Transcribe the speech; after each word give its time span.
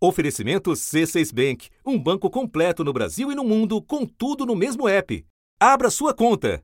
Oferecimento 0.00 0.70
C6 0.70 1.34
Bank, 1.34 1.70
um 1.84 1.98
banco 1.98 2.30
completo 2.30 2.84
no 2.84 2.92
Brasil 2.92 3.32
e 3.32 3.34
no 3.34 3.42
mundo, 3.42 3.82
com 3.82 4.06
tudo 4.06 4.46
no 4.46 4.54
mesmo 4.54 4.86
app. 4.86 5.26
Abra 5.58 5.90
sua 5.90 6.14
conta. 6.14 6.62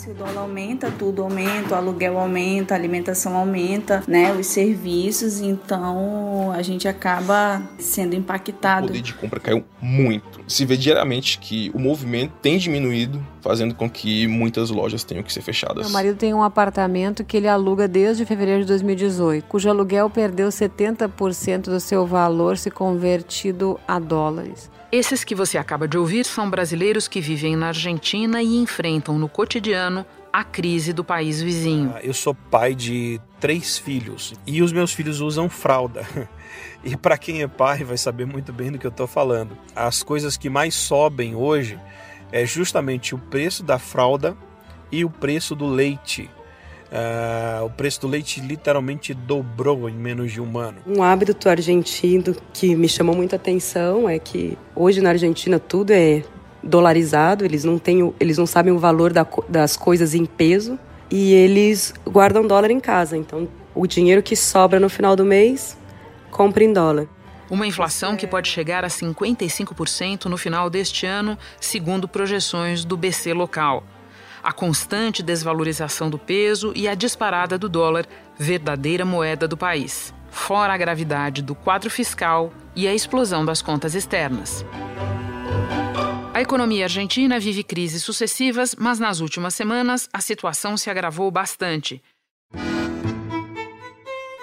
Se 0.00 0.08
o 0.08 0.14
dólar 0.14 0.38
aumenta, 0.38 0.90
tudo 0.90 1.22
aumenta, 1.22 1.74
o 1.74 1.76
aluguel 1.76 2.18
aumenta, 2.18 2.72
a 2.72 2.78
alimentação 2.78 3.36
aumenta, 3.36 4.02
né? 4.08 4.32
Os 4.32 4.46
serviços, 4.46 5.42
então 5.42 6.50
a 6.52 6.62
gente 6.62 6.88
acaba 6.88 7.60
sendo 7.78 8.14
impactado. 8.14 8.86
O 8.86 8.88
poder 8.88 9.02
de 9.02 9.12
compra 9.12 9.38
caiu 9.38 9.62
muito. 9.78 10.40
Se 10.48 10.64
vê 10.64 10.74
diariamente 10.74 11.38
que 11.38 11.70
o 11.74 11.78
movimento 11.78 12.32
tem 12.40 12.56
diminuído, 12.56 13.22
fazendo 13.42 13.74
com 13.74 13.90
que 13.90 14.26
muitas 14.26 14.70
lojas 14.70 15.04
tenham 15.04 15.22
que 15.22 15.30
ser 15.30 15.42
fechadas. 15.42 15.84
Meu 15.84 15.92
marido 15.92 16.16
tem 16.16 16.32
um 16.32 16.42
apartamento 16.42 17.22
que 17.22 17.36
ele 17.36 17.46
aluga 17.46 17.86
desde 17.86 18.24
fevereiro 18.24 18.62
de 18.62 18.68
2018, 18.68 19.44
cujo 19.44 19.68
aluguel 19.68 20.08
perdeu 20.08 20.48
70% 20.48 21.64
do 21.64 21.78
seu 21.78 22.06
valor 22.06 22.56
se 22.56 22.70
convertido 22.70 23.78
a 23.86 23.98
dólares. 23.98 24.70
Esses 24.92 25.22
que 25.22 25.36
você 25.36 25.56
acaba 25.56 25.86
de 25.86 25.96
ouvir 25.96 26.24
são 26.24 26.50
brasileiros 26.50 27.06
que 27.06 27.20
vivem 27.20 27.54
na 27.54 27.68
Argentina 27.68 28.42
e 28.42 28.56
enfrentam 28.56 29.16
no 29.16 29.28
cotidiano 29.28 30.04
a 30.32 30.42
crise 30.42 30.92
do 30.92 31.04
país 31.04 31.40
vizinho. 31.40 31.94
Eu 32.02 32.12
sou 32.12 32.34
pai 32.34 32.74
de 32.74 33.20
três 33.38 33.78
filhos 33.78 34.34
e 34.44 34.60
os 34.60 34.72
meus 34.72 34.92
filhos 34.92 35.20
usam 35.20 35.48
fralda. 35.48 36.06
E 36.82 36.96
para 36.96 37.18
quem 37.18 37.42
é 37.42 37.46
pai 37.46 37.84
vai 37.84 37.98
saber 37.98 38.26
muito 38.26 38.52
bem 38.52 38.72
do 38.72 38.78
que 38.78 38.86
eu 38.86 38.90
estou 38.90 39.06
falando. 39.06 39.56
As 39.76 40.02
coisas 40.02 40.38
que 40.38 40.48
mais 40.48 40.74
sobem 40.74 41.34
hoje 41.34 41.78
é 42.32 42.44
justamente 42.46 43.14
o 43.14 43.18
preço 43.18 43.62
da 43.62 43.78
fralda 43.78 44.34
e 44.90 45.04
o 45.04 45.10
preço 45.10 45.54
do 45.54 45.66
leite. 45.66 46.28
Uh, 46.90 47.66
o 47.66 47.70
preço 47.70 48.00
do 48.00 48.08
leite 48.08 48.40
literalmente 48.40 49.14
dobrou 49.14 49.88
em 49.88 49.94
menos 49.94 50.32
de 50.32 50.40
um 50.40 50.58
ano. 50.58 50.78
Um 50.84 51.04
hábito 51.04 51.48
argentino 51.48 52.34
que 52.52 52.74
me 52.74 52.88
chamou 52.88 53.14
muita 53.14 53.36
atenção 53.36 54.08
é 54.08 54.18
que 54.18 54.58
hoje 54.74 55.00
na 55.00 55.10
Argentina 55.10 55.60
tudo 55.60 55.92
é 55.92 56.24
dolarizado, 56.60 57.44
eles 57.44 57.62
não, 57.62 57.78
têm, 57.78 58.12
eles 58.18 58.36
não 58.36 58.46
sabem 58.46 58.72
o 58.72 58.78
valor 58.78 59.12
da, 59.12 59.24
das 59.48 59.76
coisas 59.76 60.14
em 60.14 60.26
peso 60.26 60.78
e 61.08 61.32
eles 61.32 61.94
guardam 62.04 62.44
dólar 62.44 62.72
em 62.72 62.80
casa. 62.80 63.16
Então, 63.16 63.48
o 63.72 63.86
dinheiro 63.86 64.20
que 64.20 64.34
sobra 64.34 64.80
no 64.80 64.90
final 64.90 65.14
do 65.14 65.24
mês, 65.24 65.78
compra 66.32 66.64
em 66.64 66.72
dólar. 66.72 67.06
Uma 67.48 67.68
inflação 67.68 68.16
que 68.16 68.26
pode 68.26 68.48
chegar 68.48 68.84
a 68.84 68.88
55% 68.88 70.24
no 70.26 70.36
final 70.36 70.68
deste 70.68 71.06
ano, 71.06 71.38
segundo 71.60 72.08
projeções 72.08 72.84
do 72.84 72.96
BC 72.96 73.32
local 73.32 73.84
a 74.42 74.52
constante 74.52 75.22
desvalorização 75.22 76.08
do 76.08 76.18
peso 76.18 76.72
e 76.74 76.88
a 76.88 76.94
disparada 76.94 77.58
do 77.58 77.68
dólar, 77.68 78.06
verdadeira 78.38 79.04
moeda 79.04 79.46
do 79.46 79.56
país, 79.56 80.14
fora 80.30 80.72
a 80.72 80.76
gravidade 80.76 81.42
do 81.42 81.54
quadro 81.54 81.90
fiscal 81.90 82.52
e 82.74 82.88
a 82.88 82.94
explosão 82.94 83.44
das 83.44 83.60
contas 83.60 83.94
externas. 83.94 84.64
A 86.32 86.40
economia 86.40 86.84
argentina 86.84 87.38
vive 87.38 87.62
crises 87.62 88.02
sucessivas, 88.02 88.74
mas 88.78 88.98
nas 88.98 89.20
últimas 89.20 89.54
semanas 89.54 90.08
a 90.12 90.20
situação 90.20 90.76
se 90.76 90.88
agravou 90.88 91.30
bastante. 91.30 92.02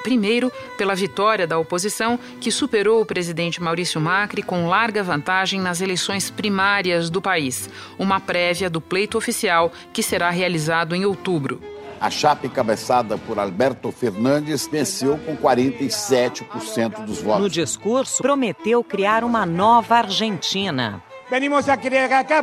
Primeiro, 0.08 0.50
pela 0.78 0.96
vitória 0.96 1.46
da 1.46 1.60
oposição, 1.60 2.18
que 2.40 2.50
superou 2.50 3.02
o 3.02 3.06
presidente 3.06 3.62
Maurício 3.62 4.00
Macri 4.00 4.42
com 4.42 4.66
larga 4.70 5.04
vantagem 5.04 5.60
nas 5.60 5.82
eleições 5.82 6.30
primárias 6.30 7.10
do 7.10 7.22
país, 7.22 7.70
uma 8.00 8.18
prévia 8.18 8.70
do 8.70 8.80
pleito 8.80 9.18
oficial 9.18 9.70
que 9.92 10.02
será 10.02 10.30
realizado 10.30 10.96
em 10.96 11.04
outubro. 11.04 11.62
A 12.00 12.10
chapa 12.10 12.48
encabeçada 12.48 13.18
por 13.18 13.38
Alberto 13.38 13.92
Fernandes 13.92 14.66
venceu 14.66 15.18
com 15.26 15.36
47% 15.36 17.04
dos 17.04 17.22
votos. 17.22 17.42
No 17.42 17.50
discurso, 17.50 18.24
prometeu 18.24 18.82
criar 18.86 19.26
uma 19.26 19.46
nova 19.46 19.96
Argentina. 19.98 21.04
Venimos 21.30 21.68
aqui 21.68 21.90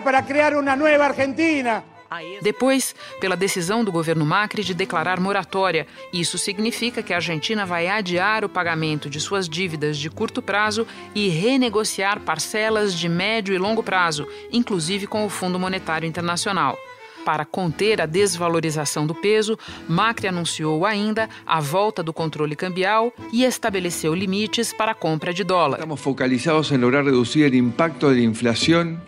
para 0.05 0.21
criar 0.21 0.53
uma 0.53 0.77
nova 0.77 1.05
Argentina. 1.05 1.94
Depois, 2.42 2.94
pela 3.20 3.37
decisão 3.37 3.84
do 3.84 3.91
governo 3.91 4.25
Macri 4.25 4.62
de 4.62 4.75
declarar 4.75 5.20
moratória, 5.20 5.87
isso 6.12 6.38
significa 6.38 7.03
que 7.03 7.12
a 7.12 7.16
Argentina 7.16 7.66
vai 7.66 7.88
adiar 7.88 8.44
o 8.44 8.48
pagamento 8.48 9.10
de 9.10 9.20
suas 9.20 9.48
dívidas 9.48 9.98
de 9.98 10.10
curto 10.10 10.41
prazo 10.41 10.87
e 11.14 11.28
renegociar 11.28 12.20
parcelas 12.20 12.94
de 12.94 13.09
médio 13.09 13.54
e 13.54 13.59
longo 13.59 13.82
prazo, 13.82 14.26
inclusive 14.53 15.06
com 15.06 15.25
o 15.25 15.28
Fundo 15.31 15.59
Monetário 15.59 16.06
Internacional. 16.06 16.78
Para 17.25 17.47
conter 17.47 18.03
a 18.03 18.06
desvalorização 18.06 19.06
do 19.06 19.14
peso, 19.14 19.59
Macri 19.88 20.28
anunciou 20.28 20.84
ainda 20.84 21.28
a 21.47 21.59
volta 21.59 22.03
do 22.03 22.12
controle 22.12 22.54
cambial 22.54 23.12
e 23.32 23.44
estabeleceu 23.44 24.14
limites 24.14 24.75
para 24.75 24.93
a 24.93 24.94
compra 24.94 25.32
de 25.32 25.43
dólar. 25.43 25.78
Estamos 25.78 26.00
focalizados 26.00 26.70
em 26.70 26.76
lograr 26.76 27.03
reduzir 27.03 27.50
o 27.50 27.56
impacto 27.56 28.09
da 28.09 28.20
inflação. 28.20 29.00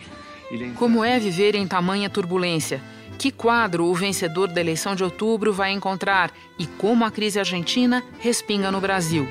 Como 0.75 1.03
é 1.03 1.19
viver 1.19 1.55
em 1.55 1.67
tamanha 1.67 2.09
turbulência? 2.09 2.81
Que 3.17 3.31
quadro 3.31 3.85
o 3.85 3.93
vencedor 3.93 4.47
da 4.47 4.61
eleição 4.61 4.95
de 4.95 5.03
outubro 5.03 5.51
vai 5.51 5.71
encontrar 5.71 6.31
e 6.57 6.65
como 6.65 7.03
a 7.03 7.11
crise 7.11 7.39
argentina 7.39 8.03
respinga 8.19 8.71
no 8.71 8.79
Brasil? 8.79 9.27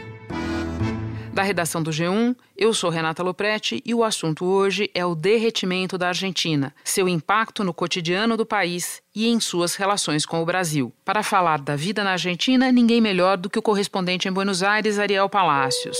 Da 1.32 1.42
redação 1.42 1.82
do 1.82 1.90
G1, 1.90 2.34
eu 2.56 2.72
sou 2.72 2.90
Renata 2.90 3.22
Loprete 3.22 3.82
e 3.84 3.94
o 3.94 4.02
assunto 4.02 4.44
hoje 4.44 4.90
é 4.94 5.04
o 5.04 5.14
derretimento 5.14 5.98
da 5.98 6.08
Argentina, 6.08 6.74
seu 6.82 7.08
impacto 7.08 7.62
no 7.62 7.74
cotidiano 7.74 8.36
do 8.36 8.46
país 8.46 9.02
e 9.14 9.28
em 9.28 9.38
suas 9.38 9.74
relações 9.74 10.24
com 10.24 10.42
o 10.42 10.46
Brasil. 10.46 10.92
Para 11.04 11.22
falar 11.22 11.60
da 11.60 11.76
vida 11.76 12.02
na 12.02 12.12
Argentina, 12.12 12.72
ninguém 12.72 13.02
melhor 13.02 13.36
do 13.36 13.50
que 13.50 13.58
o 13.58 13.62
correspondente 13.62 14.26
em 14.26 14.32
Buenos 14.32 14.62
Aires, 14.62 14.98
Ariel 14.98 15.28
Palácios. 15.28 15.98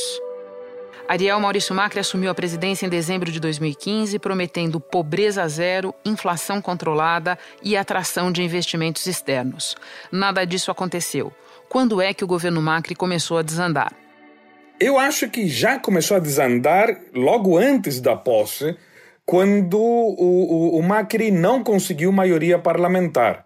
Ariel 1.09 1.39
Maurício 1.39 1.72
Macri 1.72 2.00
assumiu 2.00 2.31
a 2.31 2.34
presidência 2.34 2.84
em 2.84 2.89
dezembro 2.89 3.31
de 3.31 3.39
2015, 3.39 4.19
prometendo 4.19 4.81
pobreza 4.81 5.47
zero, 5.47 5.94
inflação 6.05 6.61
controlada 6.61 7.39
e 7.62 7.77
atração 7.77 8.33
de 8.33 8.43
investimentos 8.43 9.06
externos. 9.06 9.77
Nada 10.11 10.44
disso 10.44 10.71
aconteceu. 10.71 11.33
Quando 11.69 12.00
é 12.03 12.12
que 12.12 12.25
o 12.25 12.27
governo 12.27 12.61
Macri 12.61 12.97
começou 12.97 13.39
a 13.39 13.43
desandar? 13.43 13.93
Eu 14.81 14.99
acho 14.99 15.31
que 15.31 15.47
já 15.47 15.78
começou 15.78 16.17
a 16.17 16.21
desandar 16.21 17.00
logo 17.15 17.56
antes 17.56 18.00
da 18.00 18.17
posse, 18.17 18.77
quando 19.25 19.78
o, 19.78 20.75
o, 20.75 20.78
o 20.78 20.83
Macri 20.83 21.31
não 21.31 21.62
conseguiu 21.62 22.11
maioria 22.11 22.59
parlamentar. 22.59 23.46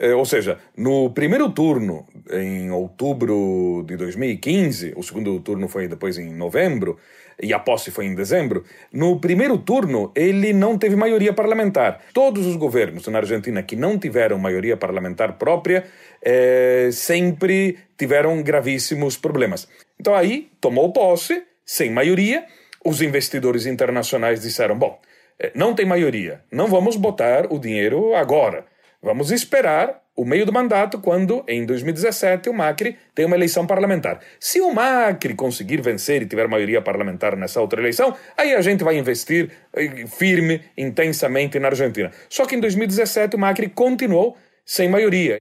É, 0.00 0.14
ou 0.14 0.24
seja, 0.24 0.58
no 0.76 1.10
primeiro 1.10 1.50
turno, 1.50 2.06
em 2.30 2.70
outubro 2.70 3.84
de 3.84 3.96
2015, 3.96 4.92
o 4.96 5.02
segundo 5.02 5.40
turno 5.40 5.66
foi 5.66 5.88
depois 5.88 6.16
em 6.16 6.32
novembro, 6.32 6.96
e 7.42 7.52
a 7.52 7.58
posse 7.58 7.90
foi 7.90 8.06
em 8.06 8.14
dezembro. 8.14 8.64
No 8.92 9.20
primeiro 9.20 9.58
turno, 9.58 10.12
ele 10.14 10.52
não 10.52 10.78
teve 10.78 10.94
maioria 10.96 11.32
parlamentar. 11.32 12.00
Todos 12.12 12.46
os 12.46 12.56
governos 12.56 13.06
na 13.08 13.18
Argentina 13.18 13.62
que 13.62 13.76
não 13.76 13.98
tiveram 13.98 14.38
maioria 14.38 14.76
parlamentar 14.76 15.36
própria 15.36 15.84
é, 16.22 16.90
sempre 16.92 17.78
tiveram 17.96 18.42
gravíssimos 18.42 19.16
problemas. 19.16 19.68
Então 19.98 20.14
aí 20.14 20.48
tomou 20.60 20.92
posse, 20.92 21.42
sem 21.64 21.90
maioria. 21.90 22.44
Os 22.84 23.02
investidores 23.02 23.66
internacionais 23.66 24.40
disseram: 24.40 24.76
bom, 24.76 25.00
é, 25.38 25.52
não 25.54 25.74
tem 25.74 25.86
maioria, 25.86 26.42
não 26.50 26.66
vamos 26.66 26.96
botar 26.96 27.52
o 27.52 27.58
dinheiro 27.58 28.14
agora. 28.14 28.64
Vamos 29.00 29.30
esperar 29.30 30.02
o 30.16 30.24
meio 30.24 30.44
do 30.44 30.52
mandato, 30.52 30.98
quando, 30.98 31.44
em 31.46 31.64
2017, 31.64 32.48
o 32.48 32.52
Macri 32.52 32.96
tem 33.14 33.24
uma 33.24 33.36
eleição 33.36 33.64
parlamentar. 33.64 34.18
Se 34.40 34.60
o 34.60 34.72
Macri 34.74 35.34
conseguir 35.34 35.80
vencer 35.80 36.22
e 36.22 36.26
tiver 36.26 36.48
maioria 36.48 36.82
parlamentar 36.82 37.36
nessa 37.36 37.60
outra 37.60 37.80
eleição, 37.80 38.12
aí 38.36 38.52
a 38.52 38.60
gente 38.60 38.82
vai 38.82 38.98
investir 38.98 39.48
eh, 39.72 40.04
firme, 40.08 40.60
intensamente 40.76 41.60
na 41.60 41.68
Argentina. 41.68 42.10
Só 42.28 42.44
que 42.44 42.56
em 42.56 42.60
2017 42.60 43.36
o 43.36 43.38
Macri 43.38 43.68
continuou 43.68 44.36
sem 44.66 44.88
maioria. 44.88 45.38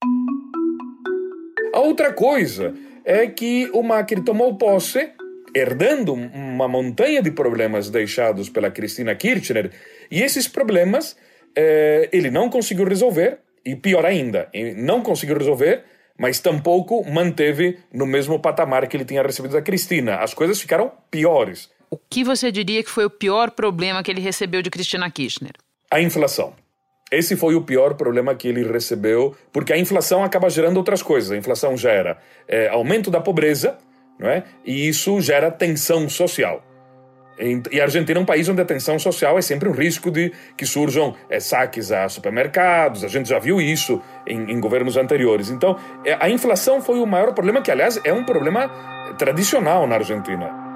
A 1.74 1.79
outra 1.79 2.13
coisa 2.13 2.75
é 3.03 3.25
que 3.25 3.68
o 3.74 3.81
Macri 3.81 4.24
tomou 4.24 4.56
posse 4.59 5.09
herdando 5.56 6.13
uma 6.13 6.68
montanha 6.68 7.24
de 7.24 7.31
problemas 7.31 7.89
deixados 7.89 8.48
pela 8.48 8.69
Cristina 8.69 9.15
Kirchner, 9.15 9.71
e 10.12 10.21
esses 10.21 10.48
problemas 10.48 11.18
eh, 11.56 12.07
ele 12.13 12.30
não 12.30 12.48
conseguiu 12.48 12.86
resolver 12.86 13.39
e 13.68 13.75
pior 13.75 14.06
ainda, 14.06 14.50
não 14.78 15.02
conseguiu 15.02 15.38
resolver, 15.38 15.84
mas 16.18 16.40
tampouco 16.40 17.04
manteve 17.10 17.78
no 17.94 18.06
mesmo 18.06 18.40
patamar 18.40 18.88
que 18.88 18.96
ele 18.96 19.04
tinha 19.04 19.22
recebido 19.22 19.52
da 19.52 19.62
Cristina. 19.62 20.16
As 20.16 20.34
coisas 20.34 20.62
ficaram 20.62 20.90
piores. 21.12 21.69
O 21.90 21.98
que 21.98 22.24
você 22.24 22.50
diria 22.50 22.81
que 22.81 22.90
foi 22.90 23.04
o 23.04 23.10
pior 23.10 23.52
problema 23.52 24.02
que 24.02 24.10
ele 24.10 24.22
recebeu 24.22 24.62
de 24.62 24.69
Cristina 24.69 25.12
Kirchner? 25.12 25.52
A 25.92 26.02
inflação. 26.02 26.54
Esse 27.12 27.36
foi 27.36 27.56
o 27.56 27.62
pior 27.62 27.96
problema 27.96 28.36
que 28.36 28.48
ele 28.48 28.64
recebeu, 28.64 29.36
porque 29.52 29.74
a 29.74 29.78
inflação 29.78 30.24
acaba 30.24 30.50
gerando 30.50 30.78
outras 30.78 31.02
coisas. 31.02 31.31
A 31.31 31.38
inflação 31.38 31.75
gera 31.75 32.18
é, 32.48 32.69
aumento 32.69 33.12
da 33.12 33.19
pobreza, 33.19 33.78
não 34.18 34.30
é? 34.30 34.44
e 34.66 34.88
isso 34.88 35.19
gera 35.19 35.52
tensão 35.52 36.08
social. 36.08 36.64
E 37.39 37.80
a 37.80 37.84
Argentina 37.84 38.19
é 38.19 38.22
um 38.22 38.25
país 38.25 38.50
onde 38.50 38.62
a 38.62 38.66
tensão 38.66 38.98
social 38.98 39.38
é 39.38 39.42
sempre 39.42 39.69
um 39.69 39.72
risco 39.72 40.10
de 40.10 40.31
que 40.57 40.66
surjam 40.66 41.16
é, 41.30 41.39
saques 41.39 41.92
a 41.92 42.10
supermercados, 42.10 43.04
a 43.04 43.07
gente 43.07 43.30
já 43.30 43.38
viu 43.38 43.62
isso 43.62 44.01
em, 44.25 44.51
em 44.51 44.60
governos 44.60 44.98
anteriores. 44.98 45.50
Então, 45.50 45.78
é, 46.04 46.18
a 46.19 46.30
inflação 46.30 46.81
foi 46.81 47.00
o 47.00 47.06
maior 47.06 47.34
problema, 47.34 47.62
que, 47.62 47.69
aliás, 47.69 48.00
é 48.04 48.12
um 48.12 48.24
problema 48.24 48.68
tradicional 49.18 49.86
na 49.86 49.95
Argentina. 49.95 50.68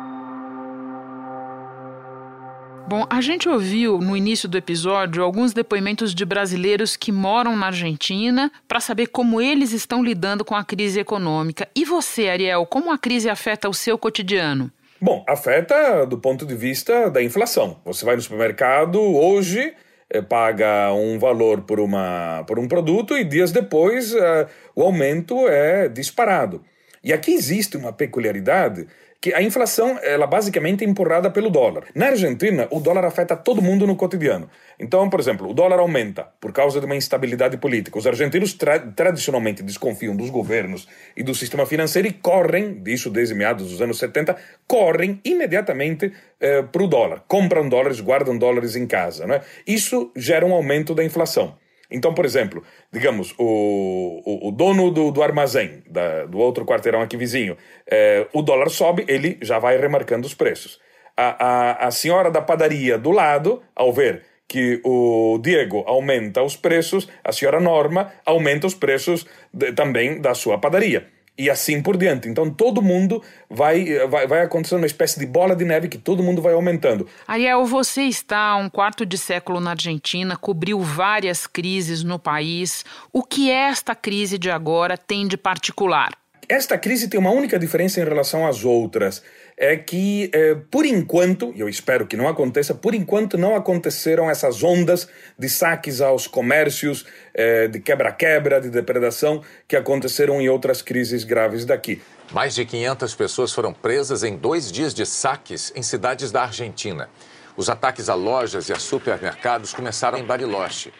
Bom, 2.88 3.08
a 3.10 3.22
gente 3.22 3.48
ouviu 3.48 4.00
no 4.00 4.18
início 4.18 4.50
do 4.50 4.58
episódio 4.58 5.24
alguns 5.24 5.54
depoimentos 5.54 6.14
de 6.14 6.26
brasileiros 6.26 6.98
que 6.98 7.10
moram 7.10 7.56
na 7.56 7.68
Argentina 7.68 8.52
para 8.68 8.82
saber 8.82 9.08
como 9.08 9.40
eles 9.40 9.72
estão 9.72 10.04
lidando 10.04 10.44
com 10.44 10.56
a 10.56 10.64
crise 10.64 11.00
econômica. 11.00 11.70
E 11.74 11.86
você, 11.86 12.28
Ariel, 12.28 12.66
como 12.66 12.92
a 12.92 12.98
crise 12.98 13.30
afeta 13.30 13.70
o 13.70 13.74
seu 13.74 13.98
cotidiano? 13.98 14.70
Bom, 15.04 15.26
afeta 15.28 16.06
do 16.06 16.20
ponto 16.20 16.46
de 16.46 16.54
vista 16.54 17.10
da 17.10 17.24
inflação. 17.24 17.82
Você 17.84 18.06
vai 18.06 18.16
no 18.16 18.22
supermercado 18.22 19.02
hoje, 19.02 19.74
eh, 20.08 20.22
paga 20.22 20.94
um 20.94 21.18
valor 21.18 21.62
por, 21.62 21.80
uma, 21.80 22.44
por 22.46 22.60
um 22.60 22.68
produto 22.68 23.18
e 23.18 23.24
dias 23.24 23.52
depois 23.52 24.14
eh, 24.14 24.48
o 24.76 24.84
aumento 24.84 25.48
é 25.48 25.90
disparado. 25.90 26.64
E 27.04 27.12
aqui 27.12 27.32
existe 27.34 27.76
uma 27.78 27.92
peculiaridade 27.92 28.86
que 29.22 29.36
a 29.36 29.42
inflação 29.42 30.00
ela 30.02 30.26
basicamente 30.26 30.84
é 30.84 30.88
empurrada 30.88 31.30
pelo 31.30 31.52
dólar. 31.52 31.84
Na 31.94 32.08
Argentina, 32.08 32.68
o 32.72 32.80
dólar 32.80 33.06
afeta 33.06 33.38
todo 33.38 33.62
mundo 33.62 33.86
no 33.86 33.96
cotidiano. 33.96 34.50
Então, 34.80 35.08
por 35.12 35.20
exemplo, 35.20 35.48
o 35.48 35.54
dólar 35.54 35.80
aumenta 35.80 36.24
por 36.42 36.52
causa 36.52 36.80
de 36.80 36.88
uma 36.88 36.96
instabilidade 36.96 37.56
política. 37.58 38.00
Os 38.00 38.08
argentinos 38.08 38.54
tra 38.54 38.80
tradicionalmente 38.80 39.62
desconfiam 39.62 40.16
dos 40.16 40.32
governos 40.32 40.88
e 41.16 41.22
do 41.22 41.36
sistema 41.36 41.68
financeiro 41.68 42.08
e 42.08 42.12
correm, 42.12 42.82
disso 42.82 43.12
desde 43.12 43.36
meados 43.36 43.70
dos 43.70 43.80
anos 43.80 44.00
70, 44.00 44.36
correm 44.66 45.22
imediatamente 45.24 46.12
eh, 46.40 46.64
para 46.64 46.82
o 46.82 46.88
dólar. 46.88 47.24
Compram 47.28 47.70
dólares, 47.70 48.00
guardam 48.00 48.36
dólares 48.36 48.76
em 48.76 48.88
casa. 48.88 49.28
Né? 49.28 49.42
Isso 49.68 50.12
gera 50.16 50.44
um 50.44 50.54
aumento 50.54 50.96
da 50.96 51.04
inflação. 51.04 51.56
Então, 51.92 52.14
por 52.14 52.26
exemplo, 52.26 52.64
digamos, 52.92 53.34
o, 53.38 54.22
o, 54.26 54.48
o 54.48 54.52
dono 54.52 54.92
do, 54.92 55.12
do 55.12 55.22
armazém, 55.22 55.84
da, 55.88 56.26
do 56.26 56.40
outro 56.40 56.66
quarteirão 56.66 57.02
aqui 57.02 57.18
vizinho, 57.18 57.58
é, 57.90 58.28
o 58.34 58.42
dólar 58.42 58.70
sobe, 58.70 59.06
ele 59.08 59.38
já 59.42 59.60
vai 59.60 59.78
remarcando 59.78 60.26
os 60.26 60.34
preços. 60.34 60.80
A, 61.16 61.46
a, 61.46 61.88
a 61.88 61.92
senhora 61.92 62.32
da 62.32 62.42
padaria 62.42 62.98
do 62.98 63.12
lado, 63.12 63.62
ao 63.76 63.92
ver 63.92 64.24
que 64.48 64.82
o 64.84 65.40
Diego 65.42 65.84
aumenta 65.88 66.44
os 66.44 66.58
preços, 66.58 67.08
a 67.24 67.32
senhora 67.32 67.60
Norma 67.60 68.12
aumenta 68.26 68.68
os 68.68 68.74
preços 68.74 69.26
de, 69.54 69.72
também 69.72 70.20
da 70.20 70.34
sua 70.34 70.58
padaria 70.58 71.08
e 71.38 71.50
assim 71.50 71.82
por 71.82 71.98
diante. 71.98 72.30
Então 72.30 72.50
todo 72.50 72.82
mundo 72.82 73.22
vai, 73.50 73.86
vai, 74.08 74.28
vai 74.28 74.42
acontecendo 74.42 74.80
uma 74.80 74.86
espécie 74.86 75.20
de 75.20 75.26
bola 75.26 75.56
de 75.56 75.66
neve 75.66 75.88
que 75.88 75.98
todo 75.98 76.24
mundo 76.24 76.42
vai 76.42 76.54
aumentando. 76.54 77.08
Ariel, 77.28 77.66
você 77.66 78.04
está 78.04 78.38
há 78.38 78.58
um 78.58 78.70
quarto 78.70 79.06
de 79.06 79.18
século 79.18 79.60
na 79.60 79.72
Argentina, 79.72 80.36
cobriu 80.36 80.80
várias 80.80 81.48
crises 81.48 82.04
no 82.04 82.20
país. 82.20 82.86
O 83.12 83.24
que 83.24 83.50
esta 83.50 83.96
crise 83.96 84.38
de 84.38 84.52
agora 84.52 84.98
tem 84.98 85.28
de 85.28 85.38
particular? 85.38 86.21
Esta 86.50 86.78
crise 86.78 87.08
tem 87.08 87.20
uma 87.20 87.32
única 87.32 87.58
diferença 87.58 88.02
em 88.02 88.04
relação 88.04 88.46
às 88.46 88.66
outras 88.66 89.22
é 89.58 89.78
que, 89.78 90.32
eh, 90.34 90.58
por 90.72 90.88
enquanto, 90.88 91.54
e 91.56 91.60
eu 91.60 91.70
espero 91.70 92.08
que 92.08 92.18
não 92.18 92.28
aconteça, 92.28 92.74
por 92.74 92.96
enquanto 92.96 93.38
não 93.38 93.56
aconteceram 93.56 94.28
essas 94.28 94.64
ondas 94.64 95.08
de 95.38 95.48
saques 95.48 96.02
aos 96.02 96.26
comércios, 96.26 97.06
eh, 97.32 97.68
de 97.68 97.80
quebra-quebra, 97.80 98.60
de 98.60 98.72
depredação, 98.72 99.44
que 99.68 99.76
aconteceram 99.76 100.42
em 100.42 100.50
outras 100.50 100.82
crises 100.82 101.24
graves 101.24 101.64
daqui. 101.64 102.02
Mais 102.32 102.56
de 102.56 102.66
500 102.66 103.14
pessoas 103.14 103.54
foram 103.54 103.72
presas 103.72 104.24
em 104.24 104.36
dois 104.36 104.72
dias 104.72 104.96
de 104.96 105.06
saques 105.06 105.72
em 105.76 105.84
cidades 105.84 106.32
da 106.32 106.42
Argentina. 106.42 107.08
Os 107.56 107.70
ataques 107.70 108.10
a 108.10 108.16
lojas 108.16 108.68
e 108.68 108.74
a 108.74 108.78
supermercados 108.78 109.74
começaram 109.74 110.18
em 110.18 110.24
Bariloche. 110.24 110.92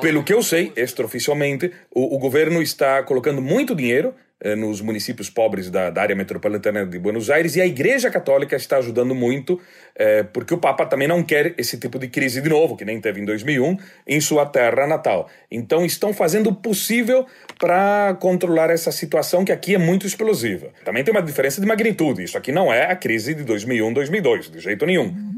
Pelo 0.00 0.24
que 0.24 0.32
eu 0.32 0.42
sei, 0.42 0.72
extraoficialmente, 0.74 1.70
o, 1.94 2.16
o 2.16 2.18
governo 2.18 2.62
está 2.62 3.02
colocando 3.02 3.42
muito 3.42 3.74
dinheiro 3.74 4.14
nos 4.56 4.82
municípios 4.82 5.30
pobres 5.30 5.70
da, 5.70 5.88
da, 5.88 6.02
área 6.02 6.14
metropolitana 6.14 6.84
de 6.84 6.98
Buenos 6.98 7.30
Aires 7.30 7.56
e 7.56 7.60
a 7.60 7.66
Igreja 7.66 8.10
Católica 8.10 8.54
está 8.54 8.76
ajudando 8.76 9.14
muito, 9.14 9.58
é, 9.94 10.22
porque 10.22 10.52
o 10.52 10.58
Papa 10.58 10.84
também 10.84 11.08
não 11.08 11.22
quer 11.22 11.54
esse 11.56 11.78
tipo 11.78 11.98
de 11.98 12.08
crise 12.08 12.42
de 12.42 12.48
novo, 12.48 12.76
que 12.76 12.84
nem 12.84 13.00
teve 13.00 13.20
em 13.20 13.24
2001, 13.24 13.78
em 14.06 14.20
sua 14.20 14.44
terra 14.44 14.86
natal. 14.86 15.30
Então 15.50 15.86
estão 15.86 16.12
fazendo 16.12 16.50
o 16.50 16.54
possível 16.54 17.26
para 17.58 18.14
controlar 18.20 18.70
essa 18.70 18.92
situação 18.92 19.44
que 19.44 19.52
aqui 19.52 19.74
é 19.74 19.78
muito 19.78 20.06
explosiva. 20.06 20.68
Também 20.84 21.02
tem 21.02 21.12
uma 21.12 21.22
diferença 21.22 21.60
de 21.60 21.66
magnitude, 21.66 22.22
isso 22.22 22.36
aqui 22.36 22.52
não 22.52 22.72
é 22.72 22.90
a 22.90 22.96
crise 22.96 23.34
de 23.34 23.42
2001, 23.42 23.92
2002, 23.94 24.50
de 24.50 24.60
jeito 24.60 24.84
nenhum. 24.84 25.35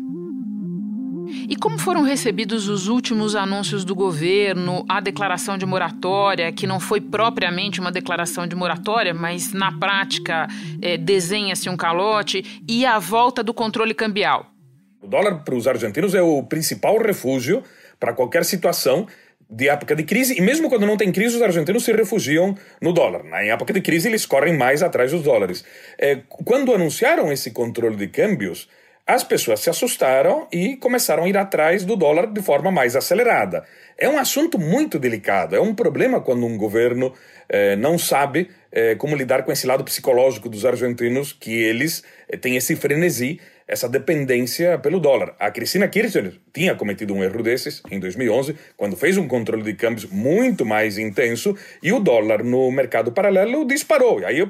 E 1.48 1.56
como 1.56 1.78
foram 1.78 2.02
recebidos 2.02 2.68
os 2.68 2.88
últimos 2.88 3.34
anúncios 3.34 3.82
do 3.82 3.94
governo, 3.94 4.84
a 4.86 5.00
declaração 5.00 5.56
de 5.56 5.64
moratória, 5.64 6.52
que 6.52 6.66
não 6.66 6.78
foi 6.78 7.00
propriamente 7.00 7.80
uma 7.80 7.90
declaração 7.90 8.46
de 8.46 8.54
moratória, 8.54 9.14
mas 9.14 9.54
na 9.54 9.72
prática 9.72 10.46
é, 10.82 10.98
desenha-se 10.98 11.70
um 11.70 11.76
calote, 11.76 12.62
e 12.68 12.84
a 12.84 12.98
volta 12.98 13.42
do 13.42 13.54
controle 13.54 13.94
cambial? 13.94 14.44
O 15.00 15.06
dólar 15.06 15.42
para 15.42 15.54
os 15.54 15.66
argentinos 15.66 16.14
é 16.14 16.20
o 16.20 16.42
principal 16.42 16.98
refúgio 16.98 17.62
para 17.98 18.12
qualquer 18.12 18.44
situação 18.44 19.06
de 19.50 19.70
época 19.70 19.96
de 19.96 20.02
crise, 20.02 20.36
e 20.36 20.42
mesmo 20.42 20.68
quando 20.68 20.84
não 20.84 20.98
tem 20.98 21.10
crise, 21.10 21.36
os 21.36 21.42
argentinos 21.42 21.82
se 21.82 21.92
refugiam 21.94 22.54
no 22.82 22.92
dólar. 22.92 23.24
Na 23.24 23.40
época 23.40 23.72
de 23.72 23.80
crise, 23.80 24.06
eles 24.06 24.26
correm 24.26 24.54
mais 24.54 24.82
atrás 24.82 25.12
dos 25.12 25.22
dólares. 25.22 25.64
É, 25.98 26.16
quando 26.44 26.74
anunciaram 26.74 27.32
esse 27.32 27.52
controle 27.52 27.96
de 27.96 28.08
câmbios, 28.08 28.68
as 29.08 29.24
pessoas 29.24 29.60
se 29.60 29.70
assustaram 29.70 30.46
e 30.52 30.76
começaram 30.76 31.24
a 31.24 31.28
ir 31.30 31.36
atrás 31.38 31.82
do 31.82 31.96
dólar 31.96 32.26
de 32.26 32.42
forma 32.42 32.70
mais 32.70 32.94
acelerada. 32.94 33.64
É 33.96 34.06
um 34.06 34.18
assunto 34.18 34.58
muito 34.58 34.98
delicado, 34.98 35.56
é 35.56 35.60
um 35.60 35.74
problema 35.74 36.20
quando 36.20 36.44
um 36.44 36.58
governo 36.58 37.14
eh, 37.48 37.74
não 37.76 37.96
sabe 37.96 38.50
eh, 38.70 38.96
como 38.96 39.16
lidar 39.16 39.44
com 39.44 39.50
esse 39.50 39.66
lado 39.66 39.82
psicológico 39.82 40.50
dos 40.50 40.66
argentinos, 40.66 41.32
que 41.32 41.50
eles 41.50 42.04
eh, 42.28 42.36
têm 42.36 42.56
esse 42.56 42.76
frenesi 42.76 43.40
essa 43.68 43.86
dependência 43.86 44.78
pelo 44.78 44.98
dólar. 44.98 45.34
A 45.38 45.50
Cristina 45.50 45.86
Kirchner 45.86 46.32
tinha 46.54 46.74
cometido 46.74 47.14
um 47.14 47.22
erro 47.22 47.42
desses 47.42 47.82
em 47.90 48.00
2011, 48.00 48.56
quando 48.76 48.96
fez 48.96 49.18
um 49.18 49.28
controle 49.28 49.62
de 49.62 49.74
câmbios 49.74 50.06
muito 50.06 50.64
mais 50.64 50.96
intenso 50.96 51.54
e 51.82 51.92
o 51.92 52.00
dólar 52.00 52.42
no 52.42 52.72
mercado 52.72 53.12
paralelo 53.12 53.66
disparou. 53.66 54.20
E 54.20 54.24
aí, 54.24 54.48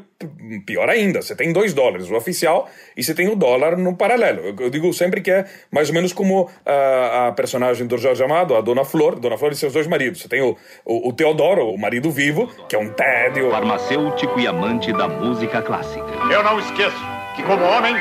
pior 0.65 0.89
ainda, 0.89 1.21
você 1.21 1.35
tem 1.35 1.53
dois 1.53 1.75
dólares, 1.75 2.09
o 2.09 2.15
oficial, 2.15 2.71
e 2.97 3.03
você 3.03 3.13
tem 3.13 3.29
o 3.29 3.35
dólar 3.35 3.77
no 3.77 3.97
paralelo. 3.97 4.55
Eu 4.59 4.71
digo 4.71 4.93
sempre 4.95 5.21
que 5.21 5.33
é 5.33 5.45
mais 5.71 5.89
ou 5.89 5.95
menos 5.95 6.13
como 6.13 6.49
a, 6.65 7.29
a 7.29 7.33
personagem 7.33 7.87
do 7.87 7.99
Jorge 7.99 8.23
Amado, 8.23 8.55
a 8.55 8.61
Dona 8.61 8.85
Flor, 8.85 9.19
Dona 9.19 9.37
Flor 9.37 9.51
e 9.51 9.57
seus 9.57 9.73
dois 9.73 9.89
maridos. 9.89 10.21
Você 10.21 10.29
tem 10.29 10.41
o, 10.41 10.57
o, 10.85 11.09
o 11.09 11.13
Teodoro, 11.13 11.69
o 11.69 11.77
marido 11.77 12.11
vivo, 12.11 12.47
que 12.69 12.77
é 12.77 12.79
um 12.79 12.91
tédio. 12.91 13.51
Farmacêutico 13.51 14.39
e 14.39 14.47
amante 14.47 14.93
da 14.93 15.09
música 15.09 15.61
clássica. 15.61 16.07
Eu 16.31 16.45
não 16.45 16.61
esqueço 16.61 16.97
que, 17.35 17.43
como 17.43 17.65
homem, 17.65 17.97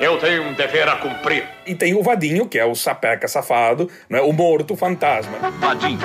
eu 0.00 0.18
tenho 0.18 0.42
um 0.44 0.54
dever 0.54 0.88
a 0.88 0.96
cumprir. 0.96 1.46
E 1.66 1.74
tem 1.74 1.94
o 1.94 2.02
Vadinho, 2.02 2.48
que 2.48 2.58
é 2.58 2.64
o 2.64 2.74
sapeca 2.74 3.28
safado, 3.28 3.90
né? 4.08 4.20
o 4.20 4.32
morto 4.32 4.74
fantasma. 4.74 5.50
Vadinho, 5.58 5.98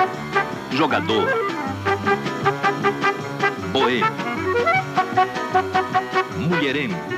jogador, 0.70 1.26
boêmio, 3.72 4.06
mulherengo. 6.36 7.16